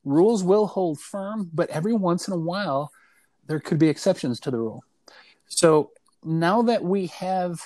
rules 0.05 0.45
will 0.45 0.67
hold 0.67 1.01
firm, 1.01 1.51
but 1.53 1.71
every 1.71 1.95
once 1.95 2.29
in 2.29 2.35
a 2.35 2.39
while, 2.39 2.93
there 3.47 3.61
could 3.61 3.79
be 3.79 3.89
exceptions 3.89 4.41
to 4.41 4.51
the 4.51 4.59
rule. 4.59 4.85
So 5.49 5.91
now 6.25 6.63
that 6.63 6.85
we 6.85 7.07
have 7.07 7.61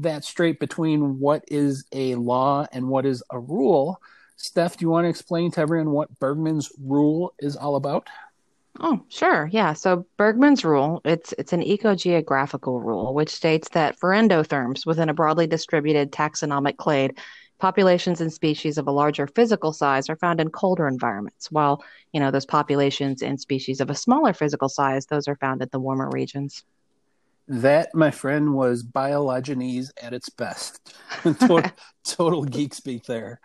that 0.00 0.24
straight 0.24 0.58
between 0.58 1.20
what 1.20 1.44
is 1.48 1.84
a 1.92 2.16
law 2.16 2.66
and 2.72 2.88
what 2.88 3.06
is 3.06 3.22
a 3.30 3.38
rule, 3.38 4.00
Steph, 4.36 4.76
do 4.76 4.84
you 4.84 4.90
want 4.90 5.04
to 5.04 5.08
explain 5.08 5.50
to 5.52 5.60
everyone 5.60 5.90
what 5.90 6.18
Bergmann's 6.18 6.72
rule 6.80 7.34
is 7.38 7.56
all 7.56 7.76
about? 7.76 8.08
Oh, 8.80 9.00
sure. 9.08 9.48
Yeah. 9.50 9.72
So 9.72 10.06
Bergmann's 10.16 10.64
rule, 10.64 11.00
it's 11.04 11.34
it's 11.36 11.52
an 11.52 11.62
ecogeographical 11.62 12.80
rule 12.80 13.12
which 13.12 13.30
states 13.30 13.70
that 13.70 13.98
for 13.98 14.10
endotherms 14.10 14.86
within 14.86 15.08
a 15.08 15.14
broadly 15.14 15.48
distributed 15.48 16.12
taxonomic 16.12 16.76
clade, 16.76 17.18
populations 17.58 18.20
and 18.20 18.32
species 18.32 18.78
of 18.78 18.86
a 18.86 18.92
larger 18.92 19.26
physical 19.26 19.72
size 19.72 20.08
are 20.08 20.16
found 20.16 20.40
in 20.40 20.50
colder 20.50 20.86
environments, 20.86 21.50
while, 21.50 21.82
you 22.12 22.20
know, 22.20 22.30
those 22.30 22.46
populations 22.46 23.22
and 23.22 23.40
species 23.40 23.80
of 23.80 23.90
a 23.90 23.94
smaller 23.94 24.32
physical 24.32 24.68
size, 24.68 25.06
those 25.06 25.28
are 25.28 25.36
found 25.36 25.62
in 25.62 25.68
the 25.72 25.80
warmer 25.80 26.08
regions. 26.10 26.64
That, 27.50 27.94
my 27.94 28.10
friend, 28.10 28.52
was 28.52 28.84
biologinese 28.84 29.90
at 30.02 30.12
its 30.12 30.28
best. 30.28 30.94
total, 31.22 31.62
total 32.04 32.44
geek 32.44 32.74
speak 32.74 33.04
there. 33.06 33.40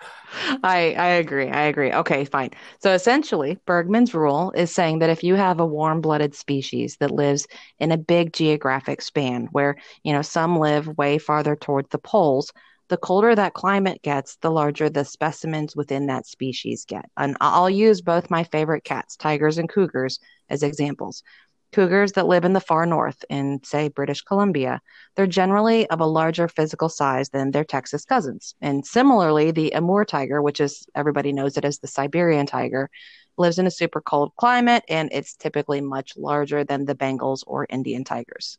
I 0.62 0.94
I 0.98 1.08
agree. 1.08 1.50
I 1.50 1.64
agree. 1.64 1.94
Okay, 1.94 2.26
fine. 2.26 2.50
So 2.80 2.92
essentially, 2.92 3.60
Bergmann's 3.66 4.14
rule 4.14 4.52
is 4.58 4.76
saying 4.76 5.00
that 5.00 5.10
if 5.10 5.24
you 5.24 5.36
have 5.36 5.62
a 5.62 5.66
warm-blooded 5.66 6.36
species 6.36 6.98
that 6.98 7.12
lives 7.12 7.48
in 7.80 7.94
a 7.94 7.98
big 7.98 8.34
geographic 8.34 9.02
span 9.02 9.48
where, 9.54 9.78
you 10.04 10.12
know, 10.12 10.22
some 10.22 10.60
live 10.60 10.98
way 10.98 11.18
farther 11.18 11.56
towards 11.56 11.88
the 11.90 11.98
poles, 11.98 12.52
the 12.90 12.98
colder 12.98 13.34
that 13.34 13.54
climate 13.54 14.02
gets, 14.02 14.36
the 14.38 14.52
larger 14.52 14.90
the 14.90 15.06
specimens 15.06 15.76
within 15.76 16.08
that 16.08 16.28
species 16.28 16.86
get. 16.86 17.10
And 17.18 17.38
I'll 17.42 17.70
use 17.70 18.02
both 18.02 18.30
my 18.30 18.44
favorite 18.44 18.84
cats, 18.84 19.16
tigers 19.16 19.58
and 19.58 19.70
cougars, 19.70 20.20
as 20.50 20.64
examples. 20.64 21.24
Cougars 21.72 22.12
that 22.12 22.28
live 22.28 22.46
in 22.46 22.54
the 22.54 22.60
far 22.60 22.86
north, 22.86 23.26
in, 23.30 23.60
say, 23.64 23.88
British 23.88 24.22
Columbia, 24.22 24.80
they're 25.16 25.26
generally 25.26 25.90
of 25.90 26.02
a 26.02 26.06
larger 26.06 26.48
physical 26.48 26.88
size 26.88 27.30
than 27.30 27.50
their 27.50 27.64
Texas 27.64 28.06
cousins. 28.06 28.54
And 28.62 28.86
similarly, 28.86 29.50
the 29.50 29.74
Amur 29.74 30.06
tiger, 30.06 30.42
which 30.42 30.60
is 30.60 30.86
everybody 30.94 31.34
knows 31.34 31.58
it 31.58 31.66
as 31.66 31.80
the 31.80 31.88
Siberian 31.88 32.46
tiger, 32.46 32.92
lives 33.38 33.58
in 33.58 33.66
a 33.66 33.72
super 33.72 34.02
cold 34.02 34.32
climate 34.38 34.84
and 34.88 35.10
it's 35.12 35.36
typically 35.36 35.82
much 35.82 36.16
larger 36.16 36.64
than 36.64 36.86
the 36.86 36.96
Bengals 36.96 37.44
or 37.48 37.66
Indian 37.70 38.04
tigers. 38.04 38.58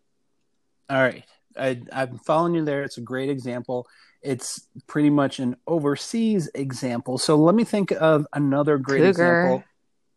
All 0.90 1.00
right. 1.00 1.24
I, 1.56 1.80
I'm 1.92 2.18
following 2.18 2.56
you 2.56 2.64
there. 2.64 2.82
It's 2.82 2.98
a 2.98 3.02
great 3.02 3.30
example. 3.30 3.86
It's 4.24 4.66
pretty 4.86 5.10
much 5.10 5.38
an 5.38 5.56
overseas 5.66 6.48
example. 6.54 7.18
So 7.18 7.36
let 7.36 7.54
me 7.54 7.62
think 7.64 7.92
of 7.92 8.26
another 8.32 8.78
great 8.78 8.98
Cougar. 9.00 9.08
example. 9.10 9.64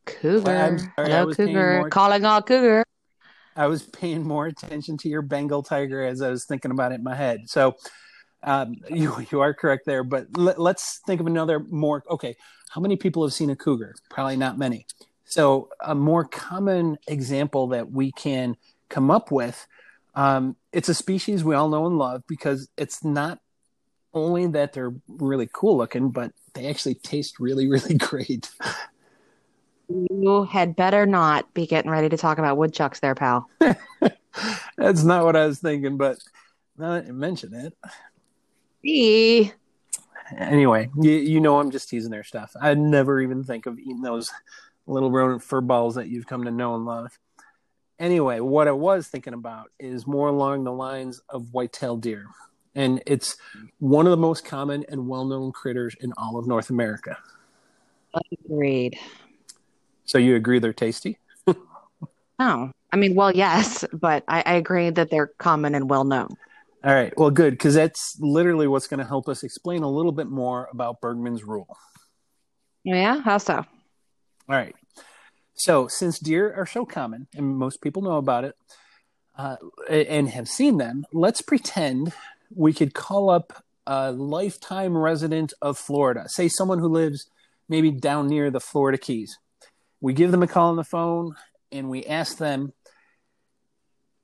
Cougar. 0.06 0.78
Sorry, 0.80 0.90
I 0.98 1.04
Hello, 1.04 1.26
was 1.26 1.38
paying 1.38 1.50
cougar. 1.50 1.80
more- 1.80 1.90
Calling 1.90 2.26
all 2.26 2.42
cougar. 2.42 2.84
I 3.56 3.68
was 3.68 3.84
paying 3.84 4.24
more 4.24 4.46
attention 4.46 4.98
to 5.00 5.10
your 5.10 5.22
Bengal 5.24 5.62
tiger 5.64 6.06
as 6.06 6.22
I 6.22 6.30
was 6.30 6.46
thinking 6.46 6.72
about 6.72 6.92
it 6.92 6.96
in 6.96 7.04
my 7.04 7.16
head. 7.16 7.50
So 7.50 7.76
um, 8.44 8.76
you 8.90 9.14
you 9.32 9.42
are 9.42 9.54
correct 9.54 9.86
there. 9.86 10.04
But 10.04 10.38
let, 10.38 10.60
let's 10.60 11.00
think 11.06 11.20
of 11.20 11.28
another 11.28 11.60
more. 11.60 12.04
Okay, 12.10 12.36
how 12.70 12.80
many 12.82 12.96
people 12.96 13.24
have 13.26 13.34
seen 13.34 13.50
a 13.50 13.56
cougar? 13.56 13.96
Probably 14.10 14.38
not 14.38 14.58
many. 14.58 14.86
So 15.26 15.70
a 15.82 15.94
more 15.94 16.24
common 16.24 16.98
example 17.08 17.68
that 17.70 17.92
we 17.92 18.14
can 18.14 18.56
come 18.90 19.12
up 19.12 19.32
with. 19.32 19.68
Um, 20.16 20.56
it's 20.72 20.88
a 20.88 20.94
species 20.94 21.44
we 21.44 21.54
all 21.56 21.68
know 21.68 21.86
and 21.88 21.98
love 21.98 22.24
because 22.28 22.70
it's 22.78 23.04
not 23.04 23.40
only 24.18 24.48
that 24.48 24.74
they're 24.74 24.94
really 25.08 25.50
cool 25.52 25.78
looking, 25.78 26.10
but 26.10 26.32
they 26.54 26.68
actually 26.70 26.96
taste 26.96 27.40
really, 27.40 27.68
really 27.70 27.96
great. 27.96 28.50
You 29.90 30.44
had 30.44 30.76
better 30.76 31.06
not 31.06 31.54
be 31.54 31.66
getting 31.66 31.92
ready 31.92 32.10
to 32.10 32.18
talk 32.18 32.40
about 32.40 32.58
woodchucks 32.58 33.00
there, 33.00 33.16
pal. 33.16 33.50
That's 34.78 35.04
not 35.04 35.24
what 35.24 35.36
I 35.36 35.46
was 35.46 35.60
thinking, 35.60 35.98
but 35.98 36.18
now 36.78 36.94
that 36.94 37.08
you 37.08 37.14
mention 37.14 37.54
it, 37.54 37.74
E. 38.84 39.52
anyway, 40.38 40.90
you, 41.02 41.12
you 41.12 41.40
know 41.40 41.60
I'm 41.60 41.72
just 41.72 41.90
teasing 41.90 42.12
their 42.12 42.24
stuff. 42.24 42.56
I'd 42.60 42.78
never 42.78 43.22
even 43.22 43.44
think 43.44 43.66
of 43.66 43.80
eating 43.80 44.02
those 44.02 44.32
little 44.86 45.12
rodent 45.12 45.44
fur 45.44 45.62
balls 45.62 45.96
that 45.96 46.10
you've 46.10 46.28
come 46.28 46.44
to 46.44 46.52
know 46.52 46.76
and 46.76 46.86
love. 46.86 47.18
Anyway, 48.00 48.40
what 48.40 48.68
I 48.68 48.74
was 48.74 49.08
thinking 49.08 49.34
about 49.34 49.72
is 49.80 50.06
more 50.06 50.28
along 50.28 50.64
the 50.64 50.72
lines 50.72 51.20
of 51.30 51.54
white-tailed 51.54 52.02
deer. 52.02 52.28
And 52.78 53.02
it's 53.08 53.38
one 53.80 54.06
of 54.06 54.12
the 54.12 54.18
most 54.18 54.46
common 54.46 54.86
and 54.88 55.10
well-known 55.10 55.52
critters 55.52 55.96
in 56.00 56.14
all 56.16 56.38
of 56.38 56.46
North 56.46 56.70
America. 56.70 57.18
Agreed. 58.46 59.00
So 60.06 60.20
you 60.20 60.36
agree 60.36 60.60
they're 60.60 60.74
tasty? 60.74 61.18
No. 62.40 62.72
I 62.94 62.96
mean, 62.96 63.16
well, 63.16 63.32
yes, 63.36 63.84
but 63.92 64.24
I, 64.28 64.44
I 64.46 64.54
agree 64.54 64.92
that 64.92 65.10
they're 65.10 65.32
common 65.40 65.76
and 65.76 65.90
well 65.90 66.06
known. 66.06 66.30
All 66.84 66.94
right. 66.94 67.12
Well, 67.18 67.32
good, 67.32 67.52
because 67.52 67.74
that's 67.74 68.16
literally 68.20 68.68
what's 68.68 68.88
going 68.88 69.00
to 69.00 69.06
help 69.06 69.28
us 69.28 69.44
explain 69.44 69.82
a 69.82 69.90
little 69.90 70.14
bit 70.14 70.28
more 70.28 70.70
about 70.72 71.02
Bergmann's 71.02 71.44
rule. 71.44 71.76
Yeah? 72.84 73.22
How 73.22 73.40
so? 73.40 73.56
All 73.56 73.66
right. 74.48 74.76
So, 75.56 75.88
since 75.88 76.20
deer 76.20 76.54
are 76.54 76.68
so 76.68 76.86
common 76.86 77.28
and 77.36 77.58
most 77.58 77.82
people 77.82 78.04
know 78.04 78.18
about 78.18 78.46
it 78.46 78.56
uh, 79.36 79.58
and 79.90 80.30
have 80.30 80.48
seen 80.48 80.78
them, 80.78 81.06
let's 81.12 81.42
pretend 81.42 82.14
we 82.54 82.74
could 82.74 82.94
call 82.94 83.30
up 83.30 83.64
a 83.86 84.12
lifetime 84.12 84.98
resident 84.98 85.54
of 85.62 85.78
Florida, 85.78 86.26
say 86.28 86.48
someone 86.48 86.80
who 86.80 86.90
lives 86.90 87.30
maybe 87.70 87.92
down 87.92 88.28
near 88.28 88.52
the 88.52 88.60
Florida 88.60 88.98
Keys. 88.98 89.38
We 90.02 90.14
give 90.14 90.32
them 90.32 90.44
a 90.44 90.48
call 90.48 90.70
on 90.70 90.76
the 90.76 90.84
phone 90.84 91.36
and 91.72 91.90
we 91.90 92.06
ask 92.06 92.38
them 92.38 92.74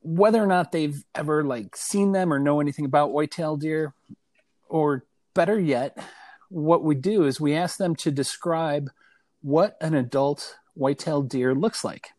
whether 0.01 0.43
or 0.43 0.47
not 0.47 0.71
they've 0.71 1.03
ever 1.15 1.43
like 1.43 1.75
seen 1.75 2.11
them 2.11 2.33
or 2.33 2.39
know 2.39 2.59
anything 2.59 2.85
about 2.85 3.13
white-tailed 3.13 3.61
deer 3.61 3.93
or 4.67 5.05
better 5.33 5.59
yet 5.59 5.97
what 6.53 6.83
we 6.83 6.93
do 6.93 7.23
is 7.23 7.41
we 7.41 7.55
ask 7.55 7.77
them 7.77 7.95
to 7.95 8.11
describe 8.11 8.91
what 9.41 9.75
an 9.81 9.95
adult 9.95 10.57
white-tailed 10.75 11.27
deer 11.27 11.55
looks 11.55 11.83
like. 11.83 12.09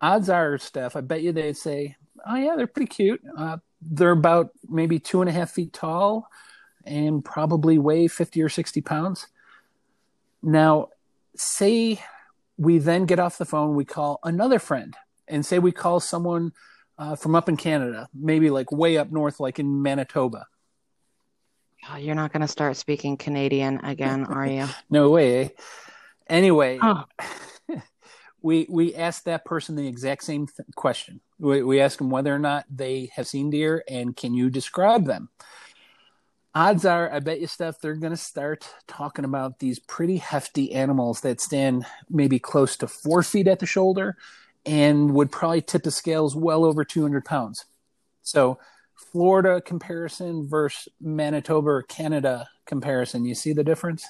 Odds 0.00 0.30
are, 0.30 0.56
Steph, 0.56 0.94
I 0.94 1.00
bet 1.00 1.22
you 1.22 1.32
they'd 1.32 1.56
say, 1.56 1.96
"Oh 2.24 2.36
yeah, 2.36 2.54
they're 2.56 2.68
pretty 2.68 2.88
cute. 2.88 3.20
Uh, 3.36 3.58
they're 3.82 4.10
about 4.10 4.50
maybe 4.68 4.98
two 4.98 5.20
and 5.20 5.28
a 5.28 5.32
half 5.32 5.50
feet 5.50 5.72
tall, 5.72 6.28
and 6.84 7.24
probably 7.24 7.78
weigh 7.78 8.08
fifty 8.08 8.42
or 8.42 8.48
sixty 8.48 8.80
pounds." 8.80 9.26
Now, 10.42 10.88
say 11.36 12.00
we 12.56 12.78
then 12.78 13.06
get 13.06 13.18
off 13.18 13.38
the 13.38 13.44
phone, 13.44 13.74
we 13.74 13.84
call 13.84 14.20
another 14.22 14.58
friend, 14.58 14.94
and 15.28 15.44
say 15.44 15.58
we 15.58 15.72
call 15.72 16.00
someone 16.00 16.52
uh, 16.98 17.16
from 17.16 17.34
up 17.34 17.48
in 17.48 17.56
Canada, 17.56 18.08
maybe 18.14 18.50
like 18.50 18.70
way 18.70 18.98
up 18.98 19.10
north, 19.10 19.40
like 19.40 19.58
in 19.58 19.80
Manitoba. 19.82 20.46
Oh, 21.90 21.96
you're 21.96 22.14
not 22.14 22.32
going 22.32 22.42
to 22.42 22.48
start 22.48 22.76
speaking 22.76 23.16
Canadian 23.16 23.78
again, 23.78 24.26
are 24.26 24.46
you? 24.46 24.66
No 24.90 25.08
way. 25.08 25.52
Anyway, 26.28 26.78
Oh, 26.82 27.04
we 28.42 28.66
we 28.68 28.94
ask 28.94 29.24
that 29.24 29.46
person 29.46 29.76
the 29.76 29.88
exact 29.88 30.24
same 30.24 30.46
th- 30.46 30.68
question. 30.76 31.20
We, 31.40 31.62
we 31.62 31.80
ask 31.80 31.98
them 31.98 32.10
whether 32.10 32.34
or 32.34 32.38
not 32.38 32.66
they 32.70 33.10
have 33.14 33.26
seen 33.26 33.50
deer 33.50 33.82
and 33.88 34.16
can 34.16 34.34
you 34.34 34.50
describe 34.50 35.06
them. 35.06 35.30
Odds 36.54 36.84
are, 36.84 37.12
I 37.12 37.20
bet 37.20 37.40
you, 37.40 37.46
Steph, 37.46 37.80
they're 37.80 37.94
going 37.94 38.12
to 38.12 38.16
start 38.16 38.68
talking 38.88 39.24
about 39.24 39.60
these 39.60 39.78
pretty 39.78 40.16
hefty 40.16 40.72
animals 40.72 41.20
that 41.20 41.40
stand 41.40 41.86
maybe 42.08 42.40
close 42.40 42.76
to 42.78 42.88
four 42.88 43.22
feet 43.22 43.46
at 43.46 43.60
the 43.60 43.66
shoulder 43.66 44.16
and 44.66 45.14
would 45.14 45.30
probably 45.30 45.62
tip 45.62 45.84
the 45.84 45.90
scales 45.90 46.34
well 46.34 46.64
over 46.64 46.84
200 46.84 47.24
pounds. 47.24 47.66
So, 48.22 48.58
Florida 49.12 49.60
comparison 49.60 50.46
versus 50.46 50.88
Manitoba 51.00 51.70
or 51.70 51.82
Canada 51.82 52.48
comparison, 52.66 53.24
you 53.24 53.34
see 53.34 53.52
the 53.52 53.64
difference? 53.64 54.04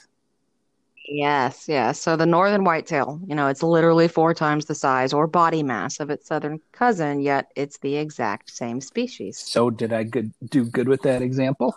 Yes, 1.08 1.66
yes. 1.68 2.00
So 2.00 2.16
the 2.16 2.26
northern 2.26 2.64
whitetail, 2.64 3.20
you 3.26 3.34
know, 3.34 3.48
it's 3.48 3.62
literally 3.62 4.08
four 4.08 4.34
times 4.34 4.66
the 4.66 4.74
size 4.74 5.12
or 5.12 5.26
body 5.26 5.62
mass 5.62 6.00
of 6.00 6.10
its 6.10 6.26
southern 6.26 6.60
cousin, 6.72 7.20
yet 7.20 7.50
it's 7.56 7.78
the 7.78 7.96
exact 7.96 8.50
same 8.50 8.80
species. 8.80 9.38
So, 9.38 9.70
did 9.70 9.92
I 9.92 10.04
good, 10.04 10.32
do 10.50 10.64
good 10.64 10.88
with 10.88 11.02
that 11.02 11.22
example? 11.22 11.74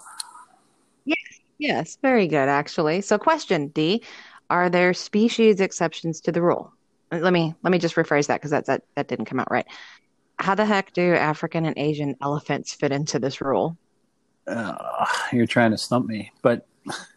Yes, 1.05 1.17
yes, 1.57 1.97
very 2.01 2.27
good, 2.27 2.49
actually. 2.49 3.01
So, 3.01 3.17
question 3.17 3.67
D, 3.67 4.03
are 4.49 4.69
there 4.69 4.93
species 4.93 5.61
exceptions 5.61 6.21
to 6.21 6.31
the 6.31 6.41
rule? 6.41 6.73
Uh, 7.11 7.17
Let 7.17 7.33
me 7.33 7.55
let 7.63 7.71
me 7.71 7.79
just 7.79 7.95
rephrase 7.95 8.27
that 8.27 8.39
because 8.39 8.51
that, 8.51 8.65
that 8.67 8.83
that 8.95 9.07
didn't 9.07 9.25
come 9.25 9.39
out 9.39 9.51
right. 9.51 9.65
How 10.39 10.55
the 10.55 10.65
heck 10.65 10.93
do 10.93 11.13
African 11.13 11.65
and 11.65 11.77
Asian 11.77 12.15
elephants 12.21 12.73
fit 12.73 12.91
into 12.91 13.19
this 13.19 13.41
rule? 13.41 13.77
Uh, 14.47 15.05
you're 15.31 15.47
trying 15.47 15.71
to 15.71 15.77
stump 15.77 16.07
me, 16.07 16.31
but 16.41 16.67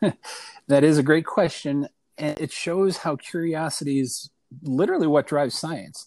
that 0.69 0.85
is 0.85 0.99
a 0.99 1.03
great 1.03 1.27
question, 1.27 1.89
and 2.19 2.39
it 2.41 2.53
shows 2.53 2.99
how 2.99 3.17
curiosity 3.17 4.01
is 4.01 4.31
literally 4.63 5.07
what 5.07 5.27
drives 5.27 5.59
science. 5.59 6.07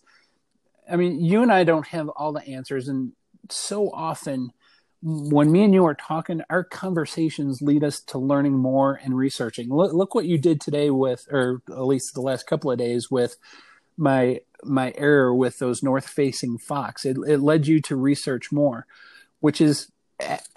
I 0.91 0.95
mean, 0.95 1.23
you 1.23 1.41
and 1.43 1.51
I 1.51 1.63
don't 1.63 1.87
have 1.87 2.09
all 2.09 2.33
the 2.33 2.47
answers, 2.47 2.87
and 2.87 3.13
so 3.49 3.89
often 3.91 4.51
when 5.01 5.51
me 5.51 5.63
and 5.63 5.73
you 5.73 5.85
are 5.85 5.95
talking, 5.95 6.41
our 6.49 6.63
conversations 6.63 7.61
lead 7.61 7.83
us 7.83 8.01
to 8.01 8.17
learning 8.17 8.57
more 8.57 8.99
and 9.01 9.15
researching. 9.15 9.69
Look, 9.69 9.93
look 9.93 10.13
what 10.13 10.25
you 10.25 10.37
did 10.37 10.59
today 10.59 10.89
with, 10.89 11.25
or 11.31 11.61
at 11.69 11.85
least 11.85 12.13
the 12.13 12.21
last 12.21 12.47
couple 12.47 12.69
of 12.69 12.77
days 12.77 13.09
with 13.09 13.37
my 13.97 14.41
my 14.63 14.93
error 14.97 15.33
with 15.33 15.59
those 15.59 15.81
north 15.81 16.07
facing 16.07 16.57
fox. 16.57 17.05
It, 17.05 17.17
it 17.27 17.39
led 17.39 17.65
you 17.65 17.81
to 17.83 17.95
research 17.95 18.51
more, 18.51 18.85
which 19.39 19.61
is 19.61 19.89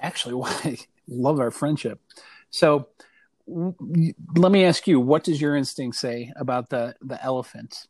actually 0.00 0.34
why 0.34 0.58
I 0.64 0.78
love 1.06 1.38
our 1.38 1.52
friendship. 1.52 2.00
So 2.50 2.88
let 4.34 4.52
me 4.52 4.64
ask 4.64 4.86
you, 4.86 5.00
what 5.00 5.24
does 5.24 5.40
your 5.40 5.56
instinct 5.56 5.96
say 5.96 6.32
about 6.36 6.68
the 6.70 6.94
the 7.00 7.22
elephant? 7.22 7.86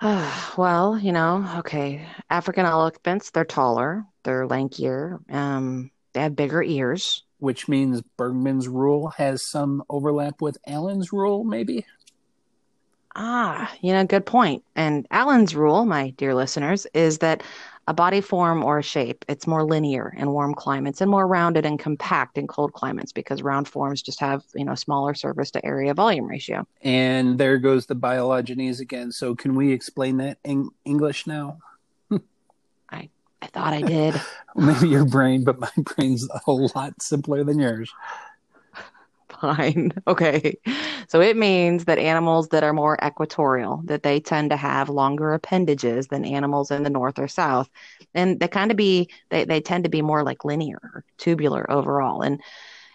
well, 0.56 0.98
you 0.98 1.12
know, 1.12 1.48
okay, 1.58 2.06
African 2.28 2.66
elephants, 2.66 3.30
they're 3.30 3.44
taller, 3.44 4.04
they're 4.24 4.46
lankier, 4.46 5.18
um, 5.32 5.90
they 6.12 6.20
have 6.20 6.36
bigger 6.36 6.62
ears. 6.62 7.22
Which 7.38 7.68
means 7.68 8.02
Bergmann's 8.16 8.66
rule 8.66 9.08
has 9.18 9.46
some 9.46 9.82
overlap 9.90 10.40
with 10.40 10.56
Allen's 10.66 11.12
rule, 11.12 11.44
maybe. 11.44 11.84
Ah, 13.14 13.74
you 13.80 13.92
know, 13.92 14.04
good 14.04 14.24
point. 14.24 14.62
And 14.74 15.06
Allen's 15.10 15.54
rule, 15.54 15.84
my 15.84 16.10
dear 16.10 16.34
listeners, 16.34 16.86
is 16.94 17.18
that 17.18 17.42
a 17.88 17.94
body 17.94 18.20
form 18.20 18.64
or 18.64 18.78
a 18.78 18.82
shape, 18.82 19.24
it's 19.28 19.46
more 19.46 19.64
linear 19.64 20.12
in 20.16 20.30
warm 20.30 20.54
climates 20.54 21.00
and 21.00 21.10
more 21.10 21.26
rounded 21.26 21.64
and 21.64 21.78
compact 21.78 22.36
in 22.36 22.46
cold 22.46 22.72
climates 22.72 23.12
because 23.12 23.42
round 23.42 23.68
forms 23.68 24.02
just 24.02 24.20
have, 24.20 24.42
you 24.54 24.64
know, 24.64 24.74
smaller 24.74 25.14
surface 25.14 25.50
to 25.52 25.64
area 25.64 25.94
volume 25.94 26.26
ratio. 26.26 26.66
And 26.82 27.38
there 27.38 27.58
goes 27.58 27.86
the 27.86 27.94
biologenese 27.94 28.80
again. 28.80 29.12
So 29.12 29.34
can 29.34 29.54
we 29.54 29.72
explain 29.72 30.16
that 30.16 30.38
in 30.44 30.70
English 30.84 31.26
now? 31.26 31.58
I 32.90 33.08
I 33.40 33.46
thought 33.46 33.72
I 33.72 33.82
did. 33.82 34.20
Maybe 34.56 34.88
your 34.88 35.04
brain, 35.04 35.44
but 35.44 35.60
my 35.60 35.70
brain's 35.76 36.28
a 36.30 36.38
whole 36.38 36.70
lot 36.74 37.00
simpler 37.00 37.44
than 37.44 37.58
yours. 37.58 37.92
Fine. 39.40 39.92
Okay. 40.06 40.56
So 41.08 41.20
it 41.20 41.36
means 41.36 41.84
that 41.84 41.98
animals 41.98 42.48
that 42.48 42.62
are 42.62 42.72
more 42.72 42.98
equatorial, 43.04 43.82
that 43.84 44.02
they 44.02 44.20
tend 44.20 44.50
to 44.50 44.56
have 44.56 44.88
longer 44.88 45.34
appendages 45.34 46.06
than 46.08 46.24
animals 46.24 46.70
in 46.70 46.82
the 46.82 46.90
north 46.90 47.18
or 47.18 47.28
south. 47.28 47.68
And 48.14 48.40
they 48.40 48.48
kind 48.48 48.70
of 48.70 48.76
be 48.76 49.10
they, 49.30 49.44
they 49.44 49.60
tend 49.60 49.84
to 49.84 49.90
be 49.90 50.02
more 50.02 50.22
like 50.22 50.44
linear 50.44 51.04
tubular 51.18 51.70
overall. 51.70 52.22
And 52.22 52.40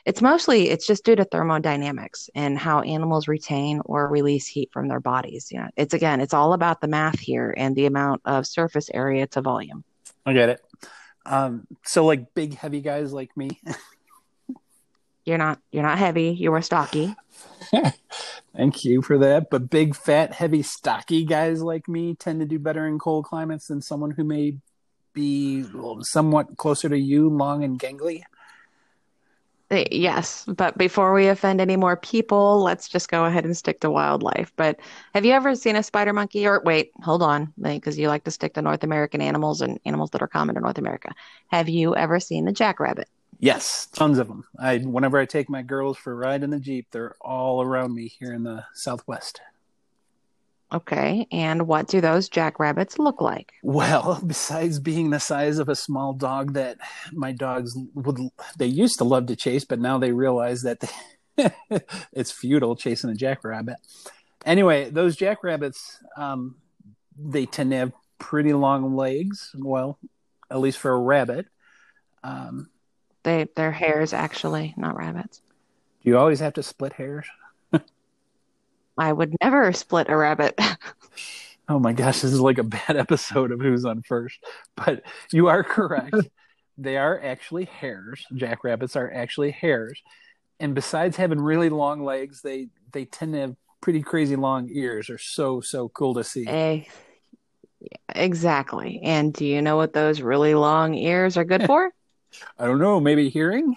it's 0.05 0.21
mostly 0.21 0.69
it's 0.69 0.87
just 0.87 1.05
due 1.05 1.15
to 1.15 1.25
thermodynamics 1.25 2.29
and 2.33 2.57
how 2.57 2.81
animals 2.81 3.27
retain 3.27 3.81
or 3.85 4.07
release 4.07 4.47
heat 4.47 4.69
from 4.71 4.87
their 4.87 4.99
bodies. 4.99 5.49
Know, 5.51 5.67
it's 5.75 5.93
again, 5.93 6.21
it's 6.21 6.33
all 6.33 6.53
about 6.53 6.81
the 6.81 6.87
math 6.87 7.19
here 7.19 7.53
and 7.55 7.75
the 7.75 7.85
amount 7.85 8.21
of 8.25 8.47
surface 8.47 8.89
area 8.93 9.27
to 9.27 9.41
volume. 9.41 9.83
I 10.25 10.33
get 10.33 10.49
it. 10.49 10.61
Um, 11.25 11.67
so 11.85 12.05
like 12.05 12.33
big 12.33 12.55
heavy 12.55 12.81
guys 12.81 13.13
like 13.13 13.35
me. 13.37 13.61
You're 15.25 15.37
not 15.37 15.59
you're 15.71 15.83
not 15.83 15.97
heavy. 15.97 16.29
You 16.37 16.53
are 16.53 16.61
stocky. 16.61 17.15
Thank 18.55 18.83
you 18.83 19.01
for 19.01 19.17
that. 19.19 19.49
But 19.49 19.69
big, 19.69 19.95
fat, 19.95 20.33
heavy, 20.33 20.61
stocky 20.61 21.25
guys 21.25 21.61
like 21.61 21.87
me 21.87 22.15
tend 22.15 22.39
to 22.41 22.45
do 22.45 22.59
better 22.59 22.85
in 22.85 22.99
cold 22.99 23.25
climates 23.25 23.67
than 23.67 23.81
someone 23.81 24.11
who 24.11 24.23
may 24.23 24.57
be 25.13 25.65
somewhat 26.01 26.57
closer 26.57 26.89
to 26.89 26.97
you, 26.97 27.29
long 27.29 27.63
and 27.63 27.79
gangly. 27.79 28.23
Eh, 29.69 29.85
Yes, 29.91 30.45
but 30.47 30.77
before 30.77 31.13
we 31.13 31.27
offend 31.27 31.61
any 31.61 31.77
more 31.77 31.95
people, 31.95 32.61
let's 32.61 32.89
just 32.89 33.09
go 33.09 33.25
ahead 33.25 33.45
and 33.45 33.55
stick 33.55 33.79
to 33.81 33.89
wildlife. 33.89 34.51
But 34.55 34.79
have 35.13 35.25
you 35.25 35.31
ever 35.33 35.55
seen 35.55 35.75
a 35.75 35.83
spider 35.83 36.13
monkey? 36.13 36.45
Or 36.45 36.61
wait, 36.65 36.91
hold 37.01 37.23
on, 37.23 37.53
because 37.61 37.97
you 37.97 38.07
like 38.09 38.25
to 38.25 38.31
stick 38.31 38.53
to 38.55 38.61
North 38.61 38.83
American 38.83 39.21
animals 39.21 39.61
and 39.61 39.79
animals 39.85 40.11
that 40.11 40.21
are 40.21 40.27
common 40.27 40.57
in 40.57 40.63
North 40.63 40.77
America. 40.77 41.11
Have 41.47 41.69
you 41.69 41.95
ever 41.95 42.19
seen 42.19 42.45
the 42.45 42.51
jackrabbit? 42.51 43.07
Yes, 43.41 43.87
tons 43.87 44.19
of 44.19 44.27
them. 44.27 44.45
I 44.59 44.77
whenever 44.77 45.17
I 45.17 45.25
take 45.25 45.49
my 45.49 45.63
girls 45.63 45.97
for 45.97 46.13
a 46.13 46.15
ride 46.15 46.43
in 46.43 46.51
the 46.51 46.59
jeep, 46.59 46.85
they're 46.91 47.15
all 47.19 47.63
around 47.63 47.95
me 47.95 48.07
here 48.07 48.31
in 48.33 48.43
the 48.43 48.65
Southwest. 48.75 49.41
Okay, 50.71 51.27
and 51.31 51.67
what 51.67 51.87
do 51.87 52.01
those 52.01 52.29
jackrabbits 52.29 52.99
look 52.99 53.19
like? 53.19 53.53
Well, 53.63 54.21
besides 54.27 54.79
being 54.79 55.09
the 55.09 55.19
size 55.19 55.57
of 55.57 55.69
a 55.69 55.75
small 55.75 56.13
dog 56.13 56.53
that 56.53 56.77
my 57.11 57.31
dogs 57.31 57.75
would, 57.95 58.19
they 58.57 58.67
used 58.67 58.99
to 58.99 59.05
love 59.05 59.25
to 59.25 59.35
chase, 59.35 59.65
but 59.65 59.79
now 59.79 59.97
they 59.97 60.11
realize 60.11 60.61
that 60.61 60.79
they, 61.35 61.49
it's 62.13 62.31
futile 62.31 62.75
chasing 62.75 63.09
a 63.09 63.15
jackrabbit. 63.15 63.77
Anyway, 64.45 64.91
those 64.91 65.15
jackrabbits, 65.15 65.97
um, 66.15 66.57
they 67.17 67.47
tend 67.47 67.71
to 67.71 67.77
have 67.77 67.91
pretty 68.19 68.53
long 68.53 68.95
legs. 68.95 69.49
Well, 69.57 69.97
at 70.51 70.59
least 70.59 70.77
for 70.77 70.91
a 70.91 70.99
rabbit. 70.99 71.47
Um, 72.23 72.69
They 73.23 73.47
they're 73.55 73.71
hares 73.71 74.13
actually, 74.13 74.73
not 74.77 74.95
rabbits. 74.97 75.41
do 76.03 76.09
you 76.09 76.17
always 76.17 76.39
have 76.39 76.53
to 76.53 76.63
split 76.63 76.93
hairs? 76.93 77.25
I 78.97 79.13
would 79.13 79.35
never 79.41 79.71
split 79.73 80.09
a 80.09 80.15
rabbit. 80.17 80.59
Oh 81.69 81.79
my 81.79 81.93
gosh, 81.93 82.19
this 82.19 82.33
is 82.33 82.41
like 82.41 82.57
a 82.57 82.63
bad 82.63 82.97
episode 82.97 83.51
of 83.51 83.61
Who's 83.61 83.85
on 83.85 84.01
First. 84.01 84.43
But 84.75 85.03
you 85.31 85.47
are 85.47 85.63
correct. 85.63 86.15
they 86.77 86.97
are 86.97 87.17
actually 87.23 87.63
hares. 87.63 88.25
Jackrabbits 88.35 88.97
are 88.97 89.09
actually 89.09 89.51
hares. 89.51 90.01
And 90.59 90.75
besides 90.75 91.15
having 91.15 91.39
really 91.39 91.69
long 91.69 92.03
legs, 92.03 92.41
they 92.41 92.67
they 92.91 93.05
tend 93.05 93.33
to 93.33 93.39
have 93.39 93.55
pretty 93.79 94.01
crazy 94.01 94.35
long 94.35 94.67
ears. 94.69 95.09
Are 95.09 95.17
so 95.17 95.61
so 95.61 95.87
cool 95.89 96.13
to 96.15 96.25
see. 96.25 96.45
Eh, 96.45 96.83
exactly. 98.13 98.99
And 99.01 99.31
do 99.31 99.45
you 99.45 99.61
know 99.61 99.77
what 99.77 99.93
those 99.93 100.19
really 100.19 100.55
long 100.55 100.93
ears 100.93 101.37
are 101.37 101.45
good 101.45 101.65
for? 101.65 101.91
I 102.57 102.65
don't 102.65 102.79
know, 102.79 102.99
maybe 102.99 103.29
hearing? 103.29 103.75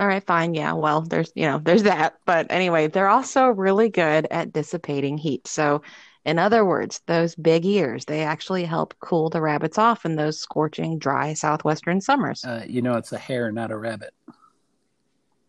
All 0.00 0.06
right, 0.06 0.24
fine. 0.24 0.54
Yeah, 0.54 0.74
well, 0.74 1.00
there's, 1.00 1.32
you 1.34 1.46
know, 1.46 1.58
there's 1.58 1.82
that. 1.82 2.18
But 2.24 2.46
anyway, 2.50 2.86
they're 2.86 3.08
also 3.08 3.48
really 3.48 3.88
good 3.88 4.28
at 4.30 4.52
dissipating 4.52 5.18
heat. 5.18 5.48
So, 5.48 5.82
in 6.24 6.38
other 6.38 6.64
words, 6.64 7.00
those 7.06 7.34
big 7.34 7.64
ears, 7.66 8.04
they 8.04 8.22
actually 8.22 8.64
help 8.64 8.94
cool 9.00 9.28
the 9.28 9.40
rabbits 9.40 9.78
off 9.78 10.04
in 10.04 10.14
those 10.14 10.38
scorching, 10.38 10.98
dry 10.98 11.34
southwestern 11.34 12.00
summers. 12.00 12.44
Uh, 12.44 12.64
you 12.68 12.80
know 12.80 12.94
it's 12.94 13.12
a 13.12 13.18
hare, 13.18 13.50
not 13.50 13.72
a 13.72 13.76
rabbit. 13.76 14.14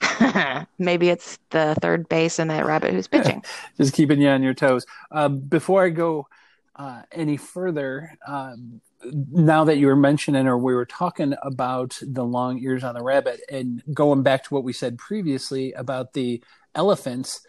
Maybe 0.79 1.09
it's 1.09 1.38
the 1.51 1.75
third 1.81 2.09
base 2.09 2.39
and 2.39 2.50
that 2.50 2.65
rabbit 2.65 2.93
who's 2.93 3.07
pitching. 3.07 3.43
Just 3.77 3.93
keeping 3.93 4.21
you 4.21 4.29
on 4.29 4.41
your 4.41 4.53
toes. 4.53 4.86
Uh, 5.12 5.29
before 5.29 5.83
I 5.83 5.89
go 5.89 6.27
uh, 6.75 7.03
any 7.12 7.38
further, 7.38 8.17
um, 8.25 8.81
now 9.03 9.63
that 9.63 9.77
you 9.77 9.88
were 9.88 9.96
mentioning 9.96 10.48
or 10.48 10.58
we 10.58 10.74
were 10.74 10.86
talking 10.86 11.34
about 11.41 11.98
the 12.01 12.24
long 12.24 12.60
ears 12.60 12.84
on 12.84 12.96
the 12.96 13.03
rabbit 13.03 13.41
and 13.50 13.82
going 13.94 14.24
back 14.24 14.44
to 14.44 14.53
what 14.53 14.63
we 14.63 14.74
said 14.74 14.98
previously 14.98 15.72
about 15.74 16.13
the 16.13 16.44
elephants, 16.75 17.41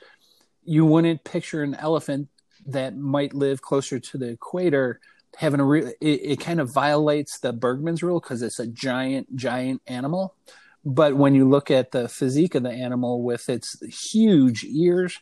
you 0.64 0.84
wouldn't 0.84 1.24
picture 1.24 1.62
an 1.62 1.74
elephant 1.74 2.28
that 2.66 2.96
might 2.96 3.34
live 3.34 3.62
closer 3.62 3.98
to 3.98 4.18
the 4.18 4.28
equator 4.28 5.00
having 5.36 5.60
a 5.60 5.64
real 5.64 5.88
it, 6.00 6.20
it 6.22 6.40
kind 6.40 6.60
of 6.60 6.72
violates 6.72 7.38
the 7.38 7.52
Bergmann's 7.52 8.02
rule 8.02 8.20
because 8.20 8.42
it's 8.42 8.58
a 8.58 8.66
giant, 8.66 9.34
giant 9.36 9.82
animal. 9.86 10.34
But 10.84 11.16
when 11.16 11.34
you 11.34 11.48
look 11.48 11.70
at 11.70 11.92
the 11.92 12.08
physique 12.08 12.54
of 12.54 12.62
the 12.62 12.70
animal 12.70 13.22
with 13.22 13.48
its 13.48 13.76
huge 14.12 14.64
ears, 14.64 15.18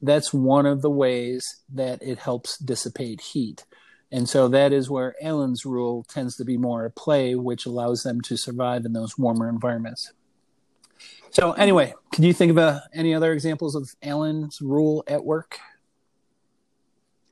that's 0.00 0.32
one 0.32 0.66
of 0.66 0.82
the 0.82 0.90
ways 0.90 1.62
that 1.72 2.02
it 2.02 2.18
helps 2.18 2.58
dissipate 2.58 3.20
heat. 3.20 3.64
And 4.12 4.28
so 4.28 4.46
that 4.48 4.74
is 4.74 4.90
where 4.90 5.16
Allen's 5.22 5.64
rule 5.64 6.04
tends 6.06 6.36
to 6.36 6.44
be 6.44 6.58
more 6.58 6.84
at 6.84 6.94
play, 6.94 7.34
which 7.34 7.64
allows 7.64 8.02
them 8.02 8.20
to 8.22 8.36
survive 8.36 8.84
in 8.84 8.92
those 8.92 9.16
warmer 9.16 9.48
environments. 9.48 10.12
So, 11.30 11.52
anyway, 11.52 11.94
can 12.12 12.24
you 12.24 12.34
think 12.34 12.50
of 12.50 12.58
uh, 12.58 12.80
any 12.92 13.14
other 13.14 13.32
examples 13.32 13.74
of 13.74 13.90
Allen's 14.02 14.60
rule 14.60 15.02
at 15.06 15.24
work? 15.24 15.58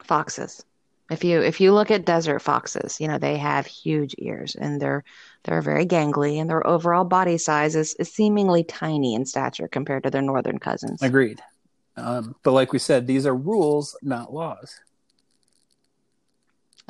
Foxes. 0.03 0.65
If 1.11 1.23
you 1.23 1.43
if 1.43 1.61
you 1.61 1.75
look 1.75 1.91
at 1.91 2.07
desert 2.07 2.39
foxes, 2.39 2.99
you 2.99 3.09
know, 3.09 3.19
they 3.19 3.37
have 3.37 3.67
huge 3.67 4.15
ears 4.17 4.55
and 4.55 4.81
they're 4.81 5.05
they're 5.45 5.61
very 5.61 5.85
gangly 5.85 6.41
and 6.41 6.49
their 6.49 6.67
overall 6.67 7.05
body 7.05 7.37
size 7.37 7.77
is, 7.77 7.95
is 7.95 8.11
seemingly 8.11 8.65
tiny 8.65 9.15
in 9.15 9.27
stature 9.27 9.69
compared 9.69 10.05
to 10.05 10.11
their 10.11 10.23
northern 10.23 10.59
cousins. 10.59 11.03
Agreed. 11.03 11.43
Um, 11.97 12.37
but 12.43 12.53
like 12.53 12.73
we 12.73 12.79
said, 12.79 13.07
these 13.07 13.27
are 13.27 13.35
rules, 13.35 13.97
not 14.03 14.33
laws. 14.33 14.81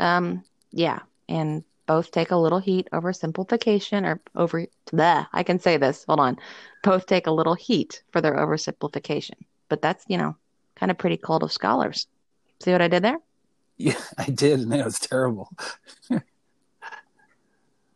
Um, 0.01 0.43
yeah, 0.73 1.01
and 1.29 1.63
both 1.87 2.11
take 2.11 2.31
a 2.31 2.37
little 2.37 2.59
heat 2.59 2.89
over 2.93 3.13
simplification 3.13 4.05
or 4.05 4.21
over 4.35 4.67
bleh, 4.91 5.27
I 5.33 5.43
can 5.43 5.59
say 5.59 5.77
this. 5.77 6.05
Hold 6.07 6.21
on. 6.21 6.39
Both 6.83 7.07
take 7.07 7.27
a 7.27 7.33
little 7.33 7.55
heat 7.55 8.03
for 8.11 8.21
their 8.21 8.37
oversimplification. 8.37 9.35
But 9.69 9.83
that's, 9.83 10.05
you 10.09 10.17
know, 10.17 10.37
kind 10.77 10.91
of 10.91 10.99
pretty 10.99 11.17
cold 11.17 11.43
of 11.43 11.53
scholars. 11.53 12.07
See 12.61 12.73
what 12.73 12.83
I 12.83 12.89
did 12.89 13.03
there? 13.03 13.19
Yeah, 13.77 14.01
I 14.19 14.27
did, 14.27 14.61
and 14.61 14.75
it 14.75 14.85
was 14.85 14.99
terrible. 14.99 15.51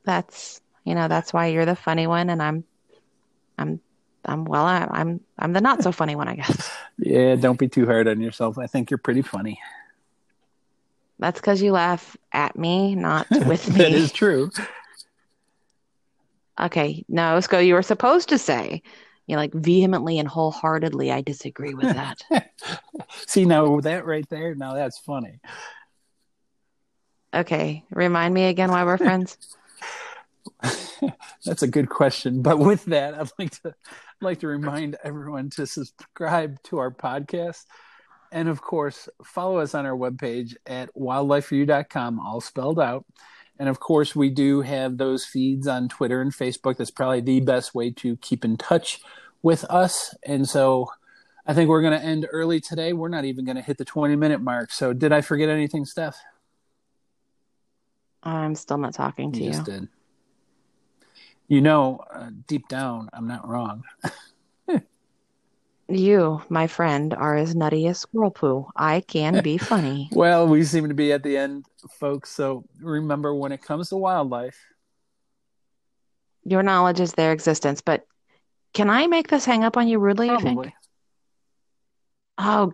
That's, 0.04 0.60
you 0.84 0.94
know, 0.94 1.08
that's 1.08 1.32
why 1.32 1.46
you're 1.46 1.64
the 1.64 1.74
funny 1.74 2.06
one 2.06 2.28
and 2.28 2.42
I'm 2.42 2.64
I'm 3.56 3.80
I'm 4.24 4.44
well, 4.44 4.66
I, 4.66 4.86
I'm 4.90 5.20
I'm 5.38 5.54
the 5.54 5.62
not 5.62 5.82
so 5.82 5.92
funny 5.92 6.14
one, 6.14 6.28
I 6.28 6.36
guess. 6.36 6.70
Yeah, 6.96 7.34
don't 7.34 7.58
be 7.58 7.66
too 7.66 7.86
hard 7.86 8.06
on 8.06 8.20
yourself. 8.20 8.56
I 8.56 8.68
think 8.68 8.88
you're 8.88 8.98
pretty 8.98 9.22
funny. 9.22 9.58
That's 11.24 11.40
because 11.40 11.62
you 11.62 11.72
laugh 11.72 12.18
at 12.32 12.54
me, 12.54 12.94
not 12.94 13.26
with 13.46 13.66
me. 13.70 13.78
that 13.78 13.92
is 13.92 14.12
true. 14.12 14.50
Okay, 16.60 17.02
no, 17.08 17.38
Sko, 17.38 17.64
you 17.64 17.72
were 17.72 17.82
supposed 17.82 18.28
to 18.28 18.36
say, 18.36 18.82
you 19.26 19.34
know, 19.34 19.40
like 19.40 19.54
vehemently 19.54 20.18
and 20.18 20.28
wholeheartedly, 20.28 21.10
I 21.10 21.22
disagree 21.22 21.72
with 21.72 21.94
that. 21.94 22.22
See, 23.26 23.46
now 23.46 23.80
that 23.80 24.04
right 24.04 24.28
there, 24.28 24.54
now 24.54 24.74
that's 24.74 24.98
funny. 24.98 25.40
Okay, 27.32 27.84
remind 27.90 28.34
me 28.34 28.44
again 28.44 28.70
why 28.70 28.84
we're 28.84 28.98
friends. 28.98 29.38
That's 31.46 31.62
a 31.62 31.68
good 31.68 31.88
question. 31.88 32.42
But 32.42 32.58
with 32.58 32.84
that, 32.84 33.14
I'd 33.14 33.30
like 33.38 33.50
to 33.62 33.68
I'd 33.68 34.20
like 34.20 34.40
to 34.40 34.46
remind 34.46 34.98
everyone 35.02 35.48
to 35.50 35.66
subscribe 35.66 36.62
to 36.64 36.78
our 36.78 36.90
podcast. 36.90 37.64
And 38.34 38.48
of 38.48 38.60
course, 38.60 39.08
follow 39.22 39.58
us 39.58 39.76
on 39.76 39.86
our 39.86 39.96
webpage 39.96 40.56
at 40.66 40.92
wildlifeforyou.com, 40.96 42.18
all 42.18 42.40
spelled 42.40 42.80
out. 42.80 43.06
And 43.60 43.68
of 43.68 43.78
course, 43.78 44.16
we 44.16 44.28
do 44.28 44.62
have 44.62 44.98
those 44.98 45.24
feeds 45.24 45.68
on 45.68 45.88
Twitter 45.88 46.20
and 46.20 46.32
Facebook. 46.32 46.76
That's 46.76 46.90
probably 46.90 47.20
the 47.20 47.38
best 47.38 47.76
way 47.76 47.92
to 47.92 48.16
keep 48.16 48.44
in 48.44 48.56
touch 48.56 49.00
with 49.40 49.62
us. 49.70 50.16
And 50.24 50.48
so 50.48 50.88
I 51.46 51.54
think 51.54 51.68
we're 51.68 51.80
going 51.80 51.96
to 51.96 52.04
end 52.04 52.26
early 52.32 52.60
today. 52.60 52.92
We're 52.92 53.08
not 53.08 53.24
even 53.24 53.44
going 53.44 53.54
to 53.54 53.62
hit 53.62 53.78
the 53.78 53.84
20 53.84 54.16
minute 54.16 54.40
mark. 54.40 54.72
So, 54.72 54.92
did 54.92 55.12
I 55.12 55.20
forget 55.20 55.48
anything, 55.48 55.84
Steph? 55.84 56.18
I'm 58.24 58.56
still 58.56 58.78
not 58.78 58.94
talking 58.94 59.30
to 59.30 59.38
You 59.38 59.44
you. 59.44 59.50
just 59.52 59.64
did. 59.64 59.86
You 61.46 61.60
know, 61.60 62.00
uh, 62.12 62.30
deep 62.48 62.66
down, 62.68 63.10
I'm 63.12 63.28
not 63.28 63.46
wrong. 63.46 63.84
You, 65.88 66.42
my 66.48 66.66
friend, 66.66 67.12
are 67.12 67.36
as 67.36 67.54
nutty 67.54 67.86
as 67.88 67.98
squirrel 67.98 68.30
poo. 68.30 68.66
I 68.74 69.00
can 69.00 69.42
be 69.42 69.58
funny. 69.72 70.08
Well, 70.12 70.46
we 70.48 70.64
seem 70.64 70.88
to 70.88 70.94
be 70.94 71.12
at 71.12 71.22
the 71.22 71.36
end, 71.36 71.66
folks. 72.00 72.30
So 72.30 72.64
remember, 72.80 73.34
when 73.34 73.52
it 73.52 73.62
comes 73.62 73.90
to 73.90 73.96
wildlife, 73.96 74.58
Your 76.44 76.62
knowledge 76.62 77.00
is 77.00 77.12
their 77.12 77.32
existence, 77.32 77.80
but 77.82 78.06
can 78.72 78.90
I 78.90 79.06
make 79.06 79.28
this 79.28 79.44
hang 79.44 79.62
up 79.64 79.76
on 79.76 79.88
you 79.88 79.98
rudely, 79.98 80.28
you 80.28 80.40
think? 80.40 80.54
probably. 80.54 80.74
Oh, 82.36 82.72